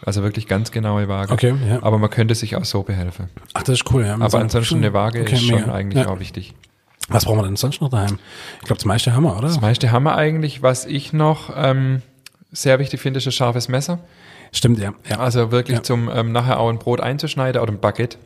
also 0.04 0.22
wirklich 0.22 0.46
ganz 0.46 0.70
genaue 0.70 1.08
Waage. 1.08 1.32
Okay, 1.32 1.54
ja. 1.68 1.82
Aber 1.82 1.98
man 1.98 2.10
könnte 2.10 2.34
sich 2.34 2.54
auch 2.54 2.64
so 2.64 2.82
behelfen. 2.82 3.28
Ach, 3.54 3.62
das 3.62 3.80
ist 3.80 3.92
cool, 3.92 4.04
ja. 4.04 4.14
Aber 4.14 4.38
ansonsten 4.38 4.76
eine 4.76 4.92
Waage 4.92 5.22
okay, 5.22 5.34
ist 5.34 5.42
schon 5.42 5.60
mega. 5.60 5.74
eigentlich 5.74 6.04
ja. 6.04 6.10
auch 6.10 6.20
wichtig. 6.20 6.54
Was 7.08 7.24
brauchen 7.24 7.38
wir 7.38 7.44
denn 7.44 7.56
sonst 7.56 7.80
noch 7.80 7.90
daheim? 7.90 8.18
Ich 8.60 8.66
glaube, 8.66 8.76
das 8.76 8.84
meiste 8.84 9.14
haben 9.14 9.24
wir, 9.24 9.36
oder? 9.36 9.48
Das 9.48 9.60
meiste 9.60 9.90
haben 9.92 10.04
wir 10.04 10.16
eigentlich. 10.16 10.62
Was 10.62 10.86
ich 10.86 11.12
noch 11.12 11.52
ähm, 11.54 12.02
sehr 12.50 12.78
wichtig 12.78 13.00
finde, 13.00 13.18
ist 13.18 13.26
ein 13.26 13.32
scharfes 13.32 13.68
Messer. 13.68 13.98
Stimmt, 14.54 14.78
ja. 14.78 14.94
ja. 15.08 15.18
Also 15.18 15.50
wirklich 15.52 15.78
ja. 15.78 15.82
zum 15.82 16.08
ähm, 16.12 16.32
nachher 16.32 16.58
auch 16.58 16.70
ein 16.70 16.78
Brot 16.78 17.00
einzuschneiden 17.00 17.60
oder 17.60 17.72
ein 17.72 17.80
Baguette. 17.80 18.16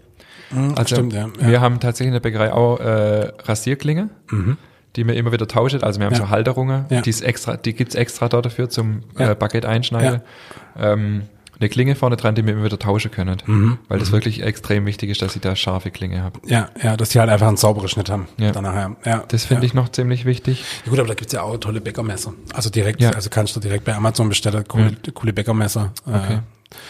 Mhm, 0.51 0.75
also 0.77 0.95
stimmt, 0.95 1.13
ja. 1.13 1.29
ja. 1.41 1.49
Wir 1.49 1.61
haben 1.61 1.81
tatsächlich 1.81 2.09
in 2.09 2.13
der 2.13 2.21
Bäckerei 2.21 2.53
auch 2.53 2.79
äh, 2.79 3.33
Rasierklinge. 3.45 4.11
Mhm 4.31 4.57
die 4.97 5.07
wir 5.07 5.15
immer 5.15 5.31
wieder 5.31 5.47
tauschen. 5.47 5.83
Also 5.83 6.01
wir 6.01 6.07
haben 6.07 6.15
ja. 6.15 6.19
so 6.19 6.29
Halterungen, 6.29 6.87
ja. 6.89 7.03
die, 7.03 7.11
ist 7.11 7.21
extra, 7.21 7.57
die 7.57 7.75
gibt's 7.75 7.95
extra 7.95 8.29
dort 8.29 8.47
dafür 8.47 8.69
zum 8.69 9.03
ja. 9.17 9.31
äh, 9.31 9.35
Baguette 9.35 9.69
einschneiden. 9.69 10.23
Ja. 10.77 10.93
Ähm, 10.93 11.23
eine 11.61 11.69
Klinge 11.69 11.95
vorne 11.95 12.17
dran, 12.17 12.35
die 12.35 12.45
wir 12.45 12.53
immer 12.53 12.65
wieder 12.65 12.79
tauschen 12.79 13.11
können. 13.11 13.43
Mhm. 13.47 13.79
Weil 13.89 13.99
das 13.99 14.09
mhm. 14.09 14.15
wirklich 14.15 14.43
extrem 14.43 14.87
wichtig 14.87 15.11
ist, 15.11 15.23
dass 15.23 15.35
ich 15.35 15.43
da 15.43 15.57
scharfe 15.57 15.91
Klinge 15.91 16.23
habe. 16.23 16.41
Ja, 16.47 16.69
ja, 16.83 16.97
dass 16.97 17.11
die 17.11 17.21
halt 17.21 17.31
einfach 17.31 17.49
einen 17.49 17.57
sauberen 17.57 17.89
Schnitt 17.89 18.11
haben. 18.11 18.29
Ja. 18.39 18.53
Danach, 18.53 18.75
ja. 18.75 18.97
ja 19.05 19.25
das 19.29 19.45
finde 19.45 19.65
ja. 19.65 19.67
ich 19.67 19.75
noch 19.75 19.89
ziemlich 19.91 20.25
wichtig. 20.25 20.65
Ja 20.85 20.91
gut, 20.91 20.99
aber 20.99 21.09
da 21.09 21.15
gibt's 21.15 21.33
ja 21.33 21.43
auch 21.43 21.57
tolle 21.59 21.81
Bäckermesser. 21.81 22.33
Also 22.55 22.71
direkt, 22.71 23.01
ja. 23.01 23.11
also 23.11 23.31
kannst 23.31 23.57
du 23.57 23.61
direkt 23.61 23.85
bei 23.85 23.95
Amazon 23.95 24.29
bestellen, 24.29 24.67
coole, 24.69 24.97
coole 25.15 25.33
Bäckermesser. 25.33 25.93
Äh, 26.07 26.11
okay. 26.11 26.39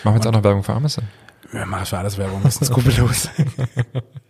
Machen 0.05 0.15
wir 0.15 0.15
jetzt 0.15 0.27
auch 0.27 0.33
noch 0.33 0.45
Werbung 0.45 0.63
für 0.63 0.75
Amazon? 0.75 1.05
Ja, 1.53 1.65
mach 1.65 1.87
für 1.87 1.99
alles 1.99 2.19
Werbung, 2.19 2.41
das 2.43 2.57
ist 2.57 2.69
skrupellos. 2.69 3.31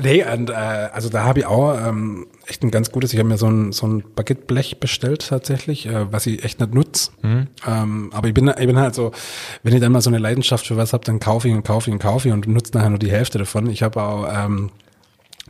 Nee, 0.00 0.24
und, 0.24 0.50
äh, 0.50 0.52
also 0.52 1.08
da 1.08 1.24
habe 1.24 1.40
ich 1.40 1.46
auch 1.46 1.76
ähm, 1.76 2.26
echt 2.46 2.62
ein 2.62 2.70
ganz 2.70 2.92
gutes, 2.92 3.12
ich 3.12 3.18
habe 3.18 3.28
mir 3.28 3.38
so 3.38 3.48
ein, 3.48 3.72
so 3.72 3.86
ein 3.86 4.04
Baguetteblech 4.14 4.78
bestellt 4.80 5.26
tatsächlich, 5.28 5.86
äh, 5.86 6.12
was 6.12 6.26
ich 6.26 6.44
echt 6.44 6.60
nicht 6.60 6.72
nutze. 6.72 7.10
Mhm. 7.22 7.48
Ähm, 7.66 8.10
aber 8.12 8.28
ich 8.28 8.34
bin, 8.34 8.48
ich 8.48 8.66
bin 8.66 8.78
halt 8.78 8.94
so, 8.94 9.12
wenn 9.62 9.74
ich 9.74 9.80
dann 9.80 9.92
mal 9.92 10.00
so 10.00 10.10
eine 10.10 10.18
Leidenschaft 10.18 10.66
für 10.66 10.76
was 10.76 10.92
habe, 10.92 11.04
dann 11.04 11.18
kaufe 11.18 11.48
ich 11.48 11.54
und 11.54 11.64
kaufe 11.64 11.90
ich 11.90 11.94
und 11.94 12.00
kaufe 12.00 12.28
ich 12.28 12.34
und 12.34 12.46
nutze 12.46 12.72
nachher 12.74 12.90
nur 12.90 12.98
die 12.98 13.10
Hälfte 13.10 13.38
davon. 13.38 13.68
Ich 13.68 13.82
habe 13.82 14.02
auch 14.02 14.28
ähm, 14.32 14.70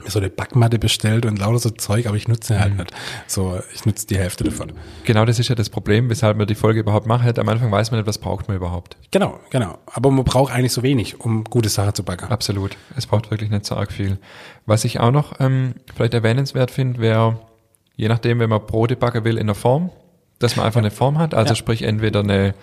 so 0.06 0.18
eine 0.18 0.30
Backmatte 0.30 0.78
bestellt 0.78 1.26
und 1.26 1.38
lauter 1.38 1.58
so 1.58 1.70
Zeug, 1.70 2.06
aber 2.06 2.16
ich 2.16 2.28
nutze 2.28 2.58
halt 2.58 2.72
mhm. 2.72 2.78
nicht. 2.80 2.90
So, 3.26 3.61
ich 3.74 3.84
nutze 3.84 4.06
die 4.06 4.18
Hälfte 4.18 4.44
davon. 4.44 4.72
Genau, 5.04 5.24
das 5.24 5.38
ist 5.38 5.48
ja 5.48 5.54
das 5.54 5.70
Problem, 5.70 6.08
weshalb 6.11 6.37
man 6.37 6.46
die 6.46 6.54
Folge 6.54 6.80
überhaupt 6.80 7.06
macht. 7.06 7.38
Am 7.38 7.48
Anfang 7.48 7.70
weiß 7.70 7.90
man 7.90 8.00
nicht, 8.00 8.06
was 8.06 8.18
braucht 8.18 8.48
man 8.48 8.56
überhaupt. 8.56 8.96
Genau, 9.11 9.40
genau. 9.50 9.78
Aber 9.87 10.11
man 10.11 10.24
braucht 10.24 10.52
eigentlich 10.52 10.72
so 10.72 10.82
wenig, 10.82 11.20
um 11.20 11.44
gute 11.44 11.68
Sachen 11.68 11.94
zu 11.94 12.02
backen. 12.02 12.30
Absolut. 12.30 12.76
Es 12.96 13.06
braucht 13.06 13.30
wirklich 13.30 13.50
nicht 13.50 13.66
so 13.66 13.76
arg 13.76 13.92
viel. 13.92 14.18
Was 14.66 14.84
ich 14.84 15.00
auch 15.00 15.11
noch 15.11 15.40
ähm, 15.40 15.74
vielleicht 15.94 16.14
erwähnenswert 16.14 16.70
finde, 16.70 17.00
wäre, 17.00 17.38
je 17.96 18.08
nachdem, 18.08 18.38
wenn 18.38 18.50
man 18.50 18.64
Brote 18.64 18.96
backen 18.96 19.24
will 19.24 19.38
in 19.38 19.46
der 19.46 19.54
Form, 19.54 19.90
dass 20.38 20.56
man 20.56 20.66
einfach 20.66 20.80
ja. 20.80 20.87
eine 20.87 20.90
Form 20.90 21.18
hat. 21.18 21.34
Also 21.34 21.50
ja. 21.50 21.54
sprich 21.56 21.82
entweder 21.82 22.20
eine 22.20 22.54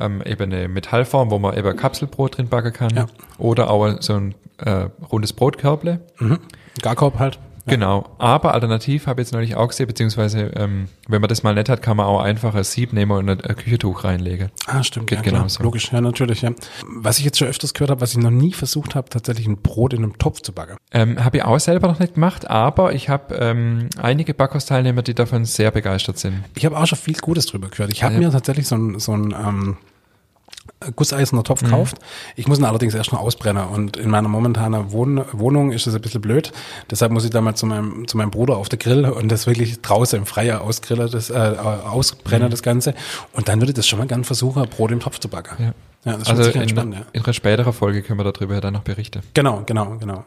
ähm, 0.00 0.22
eben 0.24 0.52
eine 0.52 0.68
Metallform, 0.68 1.30
wo 1.30 1.38
man 1.38 1.56
eben 1.56 1.76
Kapselbrot 1.76 2.38
drin 2.38 2.48
backen 2.48 2.72
kann. 2.72 2.94
Ja. 2.94 3.06
Oder 3.38 3.70
auch 3.70 4.00
so 4.00 4.14
ein 4.14 4.34
äh, 4.58 4.88
rundes 5.10 5.32
Brotkörble. 5.32 6.00
Mhm. 6.18 6.38
Garkorb 6.82 7.18
halt. 7.18 7.38
Ja. 7.66 7.74
Genau. 7.74 8.08
Aber 8.18 8.54
alternativ 8.54 9.06
habe 9.06 9.20
ich 9.20 9.26
jetzt 9.26 9.32
neulich 9.32 9.54
auch 9.54 9.68
gesehen, 9.68 9.86
beziehungsweise 9.86 10.50
ähm, 10.56 10.88
wenn 11.08 11.20
man 11.20 11.28
das 11.28 11.42
mal 11.42 11.54
nett 11.54 11.68
hat, 11.68 11.82
kann 11.82 11.96
man 11.96 12.06
auch 12.06 12.20
einfach 12.20 12.54
ein 12.54 12.64
Sieb 12.64 12.92
nehmen 12.92 13.12
und 13.12 13.28
ein, 13.28 13.56
Küchentuch 13.56 14.04
reinlegen. 14.04 14.50
Ah, 14.66 14.82
stimmt. 14.82 15.08
Geht 15.08 15.18
ja, 15.18 15.22
genau 15.22 15.46
so. 15.48 15.62
Logisch, 15.62 15.92
ja, 15.92 16.00
natürlich, 16.00 16.42
ja. 16.42 16.52
Was 16.86 17.18
ich 17.18 17.24
jetzt 17.24 17.38
schon 17.38 17.48
öfters 17.48 17.74
gehört 17.74 17.90
habe, 17.90 18.00
was 18.00 18.12
ich 18.12 18.18
noch 18.18 18.30
nie 18.30 18.52
versucht 18.52 18.94
habe, 18.94 19.08
tatsächlich 19.10 19.46
ein 19.46 19.58
Brot 19.58 19.92
in 19.92 20.02
einem 20.02 20.18
Topf 20.18 20.40
zu 20.40 20.52
backen. 20.52 20.76
Ähm, 20.92 21.22
habe 21.22 21.38
ich 21.38 21.44
auch 21.44 21.60
selber 21.60 21.88
noch 21.88 21.98
nicht 21.98 22.14
gemacht, 22.14 22.48
aber 22.48 22.94
ich 22.94 23.08
habe 23.08 23.34
ähm, 23.34 23.88
einige 24.00 24.34
Backkursteilnehmer, 24.34 25.02
die 25.02 25.14
davon 25.14 25.44
sehr 25.44 25.70
begeistert 25.70 26.18
sind. 26.18 26.42
Ich 26.56 26.64
habe 26.64 26.76
auch 26.76 26.86
schon 26.86 26.98
viel 26.98 27.16
Gutes 27.16 27.46
drüber 27.46 27.68
gehört. 27.68 27.92
Ich 27.92 28.02
habe 28.02 28.14
ja. 28.14 28.20
mir 28.20 28.30
tatsächlich 28.30 28.66
so 28.66 28.76
ein, 28.76 28.98
so 28.98 29.12
ein 29.12 29.32
ähm, 29.32 29.76
gusseiserner 30.96 31.44
Topf 31.44 31.62
mhm. 31.62 31.68
kauft. 31.68 31.96
Ich 32.36 32.48
muss 32.48 32.58
ihn 32.58 32.64
allerdings 32.64 32.94
erst 32.94 33.12
noch 33.12 33.20
ausbrennen 33.20 33.66
und 33.68 33.96
in 33.96 34.10
meiner 34.10 34.28
momentanen 34.28 34.92
Wohn 34.92 35.24
Wohnung 35.32 35.72
ist 35.72 35.86
das 35.86 35.94
ein 35.94 36.00
bisschen 36.00 36.20
blöd. 36.20 36.52
Deshalb 36.90 37.12
muss 37.12 37.24
ich 37.24 37.30
da 37.30 37.40
mal 37.40 37.54
zu 37.54 37.66
meinem, 37.66 38.08
zu 38.08 38.16
meinem 38.16 38.30
Bruder 38.30 38.56
auf 38.56 38.68
der 38.68 38.78
Grill 38.78 39.04
und 39.04 39.30
das 39.30 39.46
wirklich 39.46 39.80
draußen 39.82 40.18
im 40.18 40.26
Freier 40.26 40.62
ausgrillen, 40.62 41.10
das, 41.10 41.30
äh, 41.30 41.34
ausbrennen 41.34 42.48
mhm. 42.48 42.50
das 42.50 42.62
Ganze. 42.62 42.94
Und 43.32 43.48
dann 43.48 43.60
würde 43.60 43.72
ich 43.72 43.76
das 43.76 43.86
schon 43.86 43.98
mal 43.98 44.06
gern 44.06 44.24
versuchen, 44.24 44.66
Brot 44.68 44.90
im 44.90 45.00
Topf 45.00 45.18
zu 45.18 45.28
backen. 45.28 45.62
Ja. 45.62 45.72
Ja, 46.04 46.16
das 46.16 46.28
also 46.28 46.50
in, 46.58 46.66
spannend, 46.66 46.94
ja. 46.94 47.02
in 47.12 47.22
einer 47.22 47.32
späteren 47.34 47.74
Folge 47.74 48.02
können 48.02 48.18
wir 48.18 48.32
darüber 48.32 48.58
dann 48.62 48.72
noch 48.72 48.82
berichten. 48.82 49.20
Genau, 49.34 49.62
genau, 49.66 49.98
genau. 49.98 50.24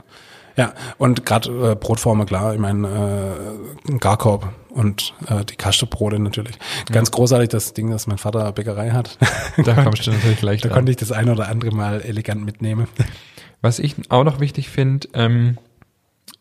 Ja, 0.55 0.73
und 0.97 1.25
gerade 1.25 1.71
äh, 1.71 1.75
Brotformen, 1.75 2.25
klar, 2.25 2.53
ich 2.53 2.59
meine, 2.59 2.87
äh, 2.87 3.91
ein 3.91 3.99
Garkorb 3.99 4.49
und 4.69 5.13
äh, 5.27 5.45
die 5.45 5.55
Kastenbrote 5.55 6.19
natürlich. 6.19 6.57
Ganz 6.91 7.09
ja. 7.09 7.15
großartig 7.15 7.49
das 7.49 7.73
Ding, 7.73 7.89
dass 7.89 8.07
mein 8.07 8.17
Vater 8.17 8.51
Bäckerei 8.51 8.91
hat. 8.91 9.17
Da 9.63 9.73
kommst 9.83 10.05
du 10.05 10.11
natürlich 10.11 10.39
gleich 10.39 10.61
Da 10.61 10.69
konnte 10.69 10.91
ich 10.91 10.97
das 10.97 11.11
eine 11.11 11.31
oder 11.31 11.47
andere 11.47 11.71
mal 11.71 12.01
elegant 12.01 12.45
mitnehmen. 12.45 12.87
Was 13.61 13.79
ich 13.79 13.95
auch 14.09 14.23
noch 14.23 14.39
wichtig 14.39 14.69
finde, 14.69 15.07
ähm, 15.13 15.57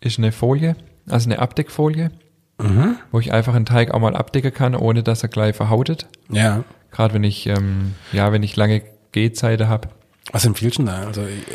ist 0.00 0.18
eine 0.18 0.32
Folie, 0.32 0.76
also 1.08 1.28
eine 1.28 1.38
Abdeckfolie, 1.38 2.10
mhm. 2.58 2.96
wo 3.12 3.20
ich 3.20 3.32
einfach 3.32 3.54
einen 3.54 3.66
Teig 3.66 3.92
auch 3.92 4.00
mal 4.00 4.16
abdecken 4.16 4.52
kann, 4.52 4.74
ohne 4.74 5.02
dass 5.02 5.22
er 5.22 5.28
gleich 5.28 5.56
verhautet. 5.56 6.06
Ja. 6.30 6.64
Gerade 6.90 7.14
wenn 7.14 7.24
ich, 7.24 7.46
ähm, 7.46 7.94
ja, 8.12 8.32
wenn 8.32 8.42
ich 8.42 8.56
lange 8.56 8.82
Gehzeiten 9.12 9.68
habe. 9.68 9.88
Was 10.32 10.44
empfiehlt 10.46 10.78
denn 10.78 10.86
da? 10.86 11.02
Also 11.02 11.22
ich, 11.26 11.46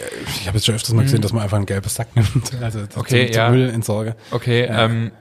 ich 0.42 0.48
habe 0.48 0.58
jetzt 0.58 0.66
schon 0.66 0.76
öfters 0.76 0.94
mal 0.94 1.02
gesehen, 1.02 1.18
hm. 1.18 1.22
dass 1.24 1.34
man 1.34 1.44
einfach 1.44 1.58
ein 1.58 1.66
gelbes 1.66 1.96
Sack 1.96 2.16
nimmt. 2.16 2.52
Also 2.62 2.80
okay, 2.96 3.28
zum, 3.28 3.36
ja. 3.36 3.50
Müll 3.50 3.70
entsorge. 3.70 4.16
Okay, 4.32 4.66
ja. 4.66 4.86
ähm, 4.86 5.12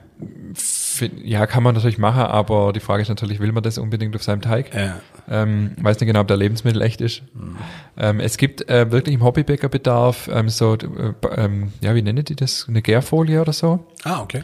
ja, 1.23 1.47
kann 1.47 1.63
man 1.63 1.75
natürlich 1.75 1.99
machen, 1.99 2.23
aber 2.23 2.73
die 2.73 2.81
Frage 2.81 3.03
ist 3.03 3.09
natürlich, 3.09 3.41
will 3.41 3.53
man 3.53 3.63
das 3.63 3.77
unbedingt 3.79 4.17
auf 4.17 4.23
seinem 4.23 4.41
Teig? 4.41 4.75
Ja. 4.75 5.01
Ähm, 5.29 5.73
weiß 5.81 6.01
nicht 6.01 6.07
genau, 6.07 6.21
ob 6.21 6.29
der 6.29 6.37
Lebensmittel 6.37 6.81
echt 6.83 7.01
ist. 7.01 7.23
Mhm. 7.35 7.57
Ähm, 7.97 8.21
es 8.21 8.37
gibt 8.37 8.69
äh, 8.69 8.91
wirklich 8.91 9.15
im 9.15 9.23
Hobbybäckerbedarf 9.23 10.29
ähm, 10.33 10.49
so, 10.49 10.75
äh, 10.75 11.13
ähm, 11.37 11.73
ja, 11.81 11.95
wie 11.95 12.03
nennen 12.03 12.25
die 12.25 12.37
das? 12.37 12.67
Eine 12.69 12.83
Gärfolie 12.83 13.41
oder 13.41 13.53
so? 13.53 13.87
Ah, 14.05 14.23
okay. 14.23 14.43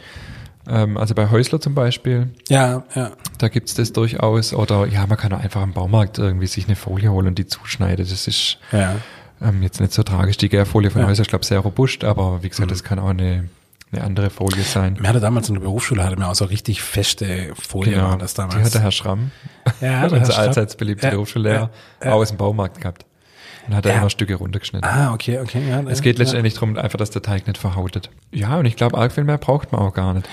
Ähm, 0.67 0.97
also 0.97 1.13
bei 1.13 1.29
Häusler 1.29 1.59
zum 1.59 1.75
Beispiel. 1.75 2.29
Ja, 2.49 2.83
ja. 2.95 3.11
Da 3.37 3.49
gibt's 3.49 3.73
das 3.73 3.91
durchaus. 3.93 4.53
Oder 4.53 4.85
ja, 4.87 5.05
man 5.07 5.17
kann 5.17 5.33
auch 5.33 5.39
einfach 5.39 5.61
im 5.63 5.73
Baumarkt 5.73 6.17
irgendwie 6.19 6.47
sich 6.47 6.65
eine 6.67 6.75
Folie 6.75 7.11
holen 7.11 7.27
und 7.27 7.37
die 7.37 7.47
zuschneiden. 7.47 8.05
Das 8.07 8.27
ist 8.27 8.57
Ja. 8.71 8.95
ähm, 9.41 9.61
jetzt 9.61 9.81
nicht 9.81 9.91
so 9.93 10.03
tragisch. 10.03 10.37
Die 10.37 10.49
Gärfolie 10.49 10.89
von 10.89 11.01
Ja. 11.01 11.07
Häusler, 11.07 11.23
ich 11.23 11.27
glaube, 11.29 11.45
sehr 11.45 11.59
robust, 11.59 12.03
aber 12.03 12.43
wie 12.43 12.49
gesagt, 12.49 12.71
das 12.71 12.83
kann 12.83 12.97
auch 12.99 13.09
eine, 13.09 13.49
eine 13.91 14.03
andere 14.03 14.29
Folie 14.29 14.63
sein. 14.63 14.97
Wir 15.01 15.09
hatten 15.09 15.19
damals 15.21 15.49
in 15.49 15.55
der 15.55 15.61
Berufsschule, 15.61 16.03
hatten 16.03 16.19
wir 16.19 16.29
auch 16.29 16.35
so 16.35 16.45
richtig 16.45 16.81
feste 16.81 17.51
Folien, 17.55 18.01
waren 18.01 18.19
das 18.19 18.33
damals. 18.33 18.53
Genau. 18.55 18.63
Die 18.63 18.67
hat 18.67 18.73
der 18.75 18.81
Herr 18.83 18.91
Schramm, 18.91 19.31
ja, 19.81 20.01
der 20.07 20.19
unser 20.19 20.31
Stab- 20.31 20.39
allseits 20.47 20.75
beliebter 20.77 21.07
Ja, 21.09 21.11
Berufsschullehrer, 21.11 21.69
ja, 22.01 22.07
ja. 22.07 22.13
auch 22.13 22.19
aus 22.21 22.29
dem 22.29 22.37
Baumarkt 22.37 22.79
gehabt. 22.79 23.05
Und 23.67 23.75
hat 23.75 23.85
da 23.85 23.89
Ja. 23.91 23.97
immer 23.99 24.09
Stücke 24.09 24.35
runtergeschnitten. 24.35 24.89
Ah, 24.89 25.13
okay, 25.13 25.39
okay. 25.39 25.61
Ja, 25.69 25.81
Es 25.87 26.01
geht 26.01 26.17
ja. 26.17 26.23
letztendlich 26.23 26.53
darum, 26.55 26.77
einfach, 26.77 26.97
dass 26.97 27.11
der 27.11 27.21
Teig 27.21 27.47
nicht 27.47 27.57
verhautet. 27.57 28.09
Ja, 28.31 28.57
und 28.57 28.65
ich 28.65 28.75
glaube, 28.75 28.97
arg 28.97 29.11
viel 29.13 29.23
mehr 29.23 29.37
braucht 29.37 29.71
man 29.71 29.81
auch 29.81 29.93
gar 29.93 30.13
nicht. 30.13 30.27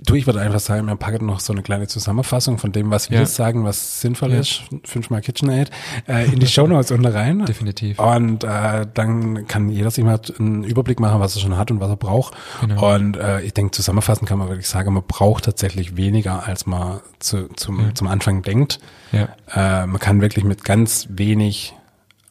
Du, 0.00 0.14
ich 0.16 0.26
würde 0.26 0.40
einfach 0.40 0.58
sagen, 0.60 0.86
wir 0.86 0.96
packen 0.96 1.24
noch 1.24 1.40
so 1.40 1.52
eine 1.52 1.62
kleine 1.62 1.86
Zusammenfassung 1.86 2.58
von 2.58 2.72
dem, 2.72 2.90
was 2.90 3.10
wir 3.10 3.20
Ja. 3.20 3.26
sagen, 3.26 3.64
was 3.64 4.00
sinnvoll 4.00 4.32
ist, 4.32 4.62
fünfmal 4.84 5.20
KitchenAid, 5.20 5.70
äh, 6.08 6.26
in 6.26 6.40
die 6.40 6.46
Shownotes 6.46 6.90
unten 6.90 7.06
rein. 7.06 7.44
Definitiv. 7.46 7.98
Und 7.98 8.42
äh, 8.44 8.86
dann 8.92 9.46
kann 9.46 9.68
jeder 9.68 9.90
sich 9.90 10.04
mal 10.04 10.20
einen 10.38 10.64
Überblick 10.64 10.98
machen, 11.00 11.20
was 11.20 11.36
er 11.36 11.42
schon 11.42 11.56
hat 11.56 11.70
und 11.70 11.80
was 11.80 11.90
er 11.90 11.96
braucht. 11.96 12.34
Genau. 12.60 12.94
Und 12.94 13.16
äh, 13.16 13.40
ich 13.42 13.54
denke, 13.54 13.70
zusammenfassend 13.70 14.28
kann 14.28 14.38
man 14.38 14.48
wirklich 14.48 14.68
sagen, 14.68 14.92
man 14.92 15.04
braucht 15.06 15.44
tatsächlich 15.44 15.96
weniger, 15.96 16.46
als 16.46 16.66
man 16.66 17.00
zu, 17.20 17.48
zum, 17.54 17.94
zum 17.94 18.08
Anfang 18.08 18.42
denkt. 18.42 18.80
Ja, 19.12 19.28
Äh, 19.54 19.86
man 19.86 20.00
kann 20.00 20.20
wirklich 20.20 20.44
mit 20.44 20.64
ganz 20.64 21.06
wenig 21.10 21.74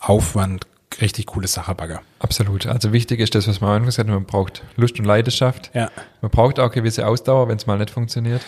Aufwand 0.04 0.68
richtig 1.02 1.26
coole 1.26 1.48
Sachen 1.48 1.76
backen. 1.76 1.98
absolut. 2.20 2.68
Also 2.68 2.94
wichtig 2.94 3.20
ist 3.20 3.34
das, 3.34 3.48
was 3.48 3.62
man 3.62 3.70
am 3.72 3.76
Anfang 3.78 3.86
gesagt 3.88 4.08
hat, 4.10 4.14
man 4.14 4.26
braucht 4.26 4.62
Lust 4.76 5.00
und 5.00 5.06
Leidenschaft. 5.06 5.72
Ja, 5.74 5.90
Man 6.22 6.30
braucht 6.30 6.60
auch 6.60 6.70
gewisse 6.72 7.08
Ausdauer, 7.08 7.48
wenn 7.48 7.58
es 7.58 7.66
mal 7.66 7.80
nicht 7.80 7.90
funktioniert. 7.90 8.42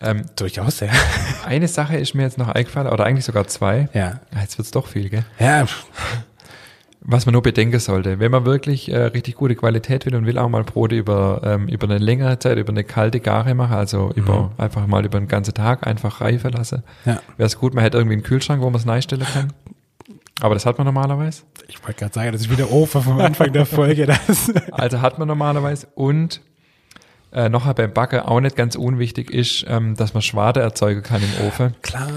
Ähm, 0.00 0.24
durchaus, 0.34 0.80
ja. 0.80 0.88
eine 1.46 1.68
Sache 1.68 1.96
ist 1.96 2.14
mir 2.14 2.22
jetzt 2.24 2.36
noch 2.36 2.48
eingefallen, 2.48 2.88
oder 2.88 3.04
eigentlich 3.04 3.24
sogar 3.24 3.46
zwei. 3.46 3.88
Ja, 3.94 4.20
Ah, 4.34 4.40
Jetzt 4.40 4.58
wird's 4.58 4.72
doch 4.72 4.88
viel, 4.88 5.08
gell? 5.08 5.24
ja 5.38 5.66
Was 7.06 7.26
man 7.26 7.34
nur 7.34 7.42
bedenken 7.42 7.78
sollte, 7.80 8.18
wenn 8.18 8.30
man 8.32 8.44
wirklich 8.46 8.90
äh, 8.90 8.96
richtig 8.96 9.34
gute 9.36 9.54
Qualität 9.54 10.06
will 10.06 10.16
und 10.16 10.24
will 10.26 10.38
auch 10.38 10.48
mal 10.48 10.64
Brote 10.64 10.96
über, 10.96 11.42
ähm, 11.44 11.68
über 11.68 11.86
eine 11.86 11.98
längere 11.98 12.38
Zeit, 12.38 12.56
über 12.56 12.70
eine 12.70 12.82
kalte 12.82 13.20
Gare 13.20 13.54
machen, 13.54 13.74
also 13.76 14.10
über 14.16 14.52
einfach 14.56 14.86
mal 14.86 15.04
über 15.04 15.18
einen 15.18 15.28
ganzen 15.28 15.52
Tag 15.54 15.86
einfach 15.86 16.22
reifen 16.22 16.50
lassen, 16.52 16.82
ja. 17.04 17.20
wäre 17.36 17.46
es 17.46 17.58
gut, 17.58 17.74
man 17.74 17.84
hätte 17.84 17.98
irgendwie 17.98 18.14
einen 18.14 18.22
Kühlschrank, 18.22 18.62
wo 18.62 18.70
man 18.70 18.80
es 18.80 18.86
reinstellen 18.88 19.26
kann. 19.32 19.52
Aber 20.44 20.52
das 20.52 20.66
hat 20.66 20.76
man 20.76 20.84
normalerweise. 20.84 21.44
Ich 21.68 21.82
wollte 21.82 22.00
gerade 22.00 22.12
sagen, 22.12 22.32
das 22.32 22.42
ist 22.42 22.50
wieder 22.50 22.70
Ofer 22.70 23.00
vom 23.00 23.18
Anfang 23.18 23.50
der 23.54 23.64
Folge. 23.64 24.04
Das. 24.04 24.52
Also 24.72 25.00
hat 25.00 25.18
man 25.18 25.26
normalerweise. 25.26 25.86
Und 25.94 26.42
äh, 27.32 27.48
noch 27.48 27.72
beim 27.72 27.94
Backen 27.94 28.20
auch 28.20 28.40
nicht 28.40 28.54
ganz 28.54 28.76
unwichtig 28.76 29.30
ist, 29.30 29.64
ähm, 29.66 29.94
dass 29.94 30.12
man 30.12 30.20
Schwade 30.20 30.60
erzeugen 30.60 31.02
kann 31.02 31.22
im 31.22 31.46
Ofen. 31.46 31.74
Klar. 31.80 32.08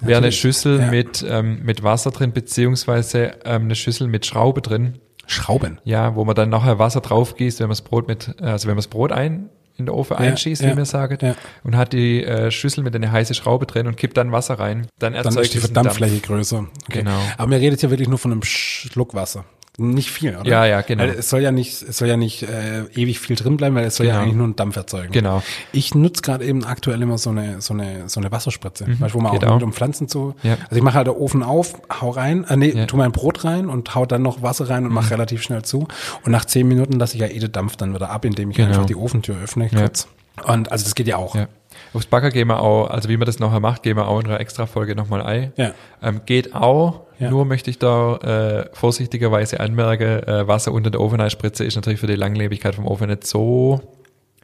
Wäre 0.00 0.18
eine. 0.18 0.30
Schüssel 0.30 0.78
Ja. 0.78 0.90
mit, 0.92 1.26
ähm, 1.28 1.64
mit 1.64 1.82
Wasser 1.82 2.12
drin, 2.12 2.32
beziehungsweise 2.32 3.32
ähm, 3.44 3.62
eine 3.62 3.74
Schüssel 3.74 4.06
mit 4.06 4.26
Schraube 4.26 4.62
drin. 4.62 5.00
Schrauben. 5.26 5.80
Ja, 5.82 6.14
wo 6.14 6.24
man 6.24 6.36
dann 6.36 6.50
nachher 6.50 6.78
Wasser 6.78 7.00
drauf 7.00 7.34
gießt, 7.34 7.58
wenn 7.58 7.66
man 7.66 7.72
das 7.72 7.82
Brot 7.82 8.06
mit, 8.06 8.40
also 8.40 8.68
wenn 8.68 8.74
man 8.74 8.78
das 8.82 8.86
Brot 8.86 9.10
ein 9.10 9.48
in 9.82 9.86
den 9.86 9.94
Ofen 9.94 10.14
Ja, 10.14 10.20
einschießt, 10.20 10.62
ja, 10.62 10.70
wie 10.70 10.74
mir 10.74 10.84
sagt, 10.86 11.22
ja. 11.22 11.34
und 11.64 11.76
hat 11.76 11.92
die 11.92 12.24
äh, 12.24 12.50
Schüssel 12.50 12.82
mit 12.84 12.94
einer 12.94 13.10
heißen 13.12 13.34
Schraube 13.34 13.66
drin 13.66 13.86
und 13.86 13.96
kippt 13.96 14.16
dann 14.16 14.32
Wasser 14.32 14.58
rein, 14.58 14.86
dann 14.98 15.12
Dann 15.12 15.24
erzeugt 15.24 15.46
ist 15.46 15.54
die 15.54 15.58
Verdampffläche 15.58 16.14
Dampf. 16.14 16.26
größer. 16.26 16.66
Okay. 16.88 16.98
Genau. 17.00 17.18
Aber 17.36 17.48
mir 17.48 17.60
redet 17.60 17.80
hier 17.80 17.90
wirklich 17.90 18.08
nur 18.08 18.18
von 18.18 18.32
einem 18.32 18.42
Schluck 18.42 19.14
Wasser. 19.14 19.44
Nicht 19.78 20.10
viel, 20.10 20.36
oder? 20.36 20.50
Ja, 20.50 20.66
ja, 20.66 20.82
genau. 20.82 21.02
Weil 21.04 21.10
es 21.12 21.30
soll 21.30 21.40
ja 21.40 21.50
nicht, 21.50 21.80
es 21.80 21.96
soll 21.96 22.06
ja 22.06 22.18
nicht 22.18 22.42
äh, 22.42 22.82
ewig 22.94 23.18
viel 23.20 23.36
drin 23.36 23.56
bleiben, 23.56 23.74
weil 23.74 23.84
es 23.86 23.96
soll 23.96 24.04
ja 24.06 24.12
Genau. 24.12 24.22
eigentlich 24.24 24.36
nur 24.36 24.44
einen 24.44 24.56
Dampf 24.56 24.76
erzeugen. 24.76 25.12
Genau. 25.12 25.42
Ich 25.72 25.94
nutze 25.94 26.20
gerade 26.20 26.44
eben 26.44 26.64
aktuell 26.64 27.00
immer 27.00 27.16
so 27.16 27.30
eine, 27.30 27.62
so 27.62 27.72
eine, 27.72 28.06
so 28.10 28.20
eine 28.20 28.30
Wasserspritze. 28.30 28.84
weißt, 28.86 29.14
du, 29.14 29.18
wo 29.18 29.22
man 29.22 29.32
Mhm. 29.32 29.38
geht 29.38 29.48
auch, 29.48 29.56
auch. 29.56 29.62
um 29.62 29.72
Pflanzen 29.72 30.08
zu. 30.08 30.34
Ja. 30.42 30.58
Also 30.64 30.76
ich 30.76 30.82
mache 30.82 30.96
halt 30.96 31.06
den 31.06 31.14
Ofen 31.14 31.42
auf, 31.42 31.80
hau 32.02 32.10
rein, 32.10 32.44
äh, 32.50 32.56
nee, 32.58 32.68
Ja. 32.72 32.82
Mhm. 32.82 32.86
tu 32.88 32.96
mein 32.98 33.12
Brot 33.12 33.44
rein 33.46 33.70
und 33.70 33.94
hau 33.94 34.04
dann 34.04 34.20
noch 34.20 34.42
Wasser 34.42 34.68
rein 34.68 34.84
und 34.84 34.92
mach 34.92 35.10
relativ 35.10 35.42
schnell 35.42 35.62
zu. 35.62 35.88
Und 36.24 36.32
nach 36.32 36.44
zehn 36.44 36.68
Minuten 36.68 36.98
lasse 36.98 37.14
ich 37.14 37.22
ja 37.22 37.28
eh 37.28 37.38
den 37.38 37.52
Dampf 37.52 37.76
dann 37.76 37.94
wieder 37.94 38.10
ab, 38.10 38.26
indem 38.26 38.50
ich 38.50 38.56
Genau. 38.58 38.68
einfach 38.68 38.84
die 38.84 38.96
Ofentür 38.96 39.36
öffne 39.42 39.70
Ja. 39.72 39.80
kurz. 39.80 40.06
Und 40.44 40.70
also 40.70 40.84
das 40.84 40.94
geht 40.94 41.06
ja 41.06 41.16
auch. 41.16 41.34
Ja. 41.34 41.46
Aufs 41.94 42.06
Backer 42.06 42.30
gehen 42.30 42.48
wir 42.48 42.60
auch, 42.60 42.88
also 42.90 43.08
wie 43.08 43.16
man 43.16 43.24
das 43.26 43.38
nachher 43.38 43.60
macht, 43.60 43.82
gehen 43.82 43.96
wir 43.96 44.06
auch 44.08 44.20
in 44.20 44.26
einer 44.26 44.40
extra 44.40 44.66
Folge 44.66 44.94
nochmal 44.94 45.22
ein. 45.22 45.52
Ja. 45.56 45.72
Ähm, 46.02 46.20
geht 46.26 46.54
auch, 46.54 47.00
Ja. 47.22 47.30
nur 47.30 47.44
möchte 47.44 47.70
ich 47.70 47.78
da 47.78 48.16
äh, 48.16 48.68
vorsichtigerweise 48.72 49.60
anmerken, 49.60 50.22
äh, 50.22 50.46
Wasser 50.46 50.72
unter 50.72 50.90
der 50.90 51.00
Ofeneispritze 51.00 51.64
ist 51.64 51.76
natürlich 51.76 52.00
für 52.00 52.06
die 52.06 52.16
Langlebigkeit 52.16 52.74
vom 52.74 52.86
Ofen 52.86 53.08
nicht 53.08 53.26
so 53.26 53.80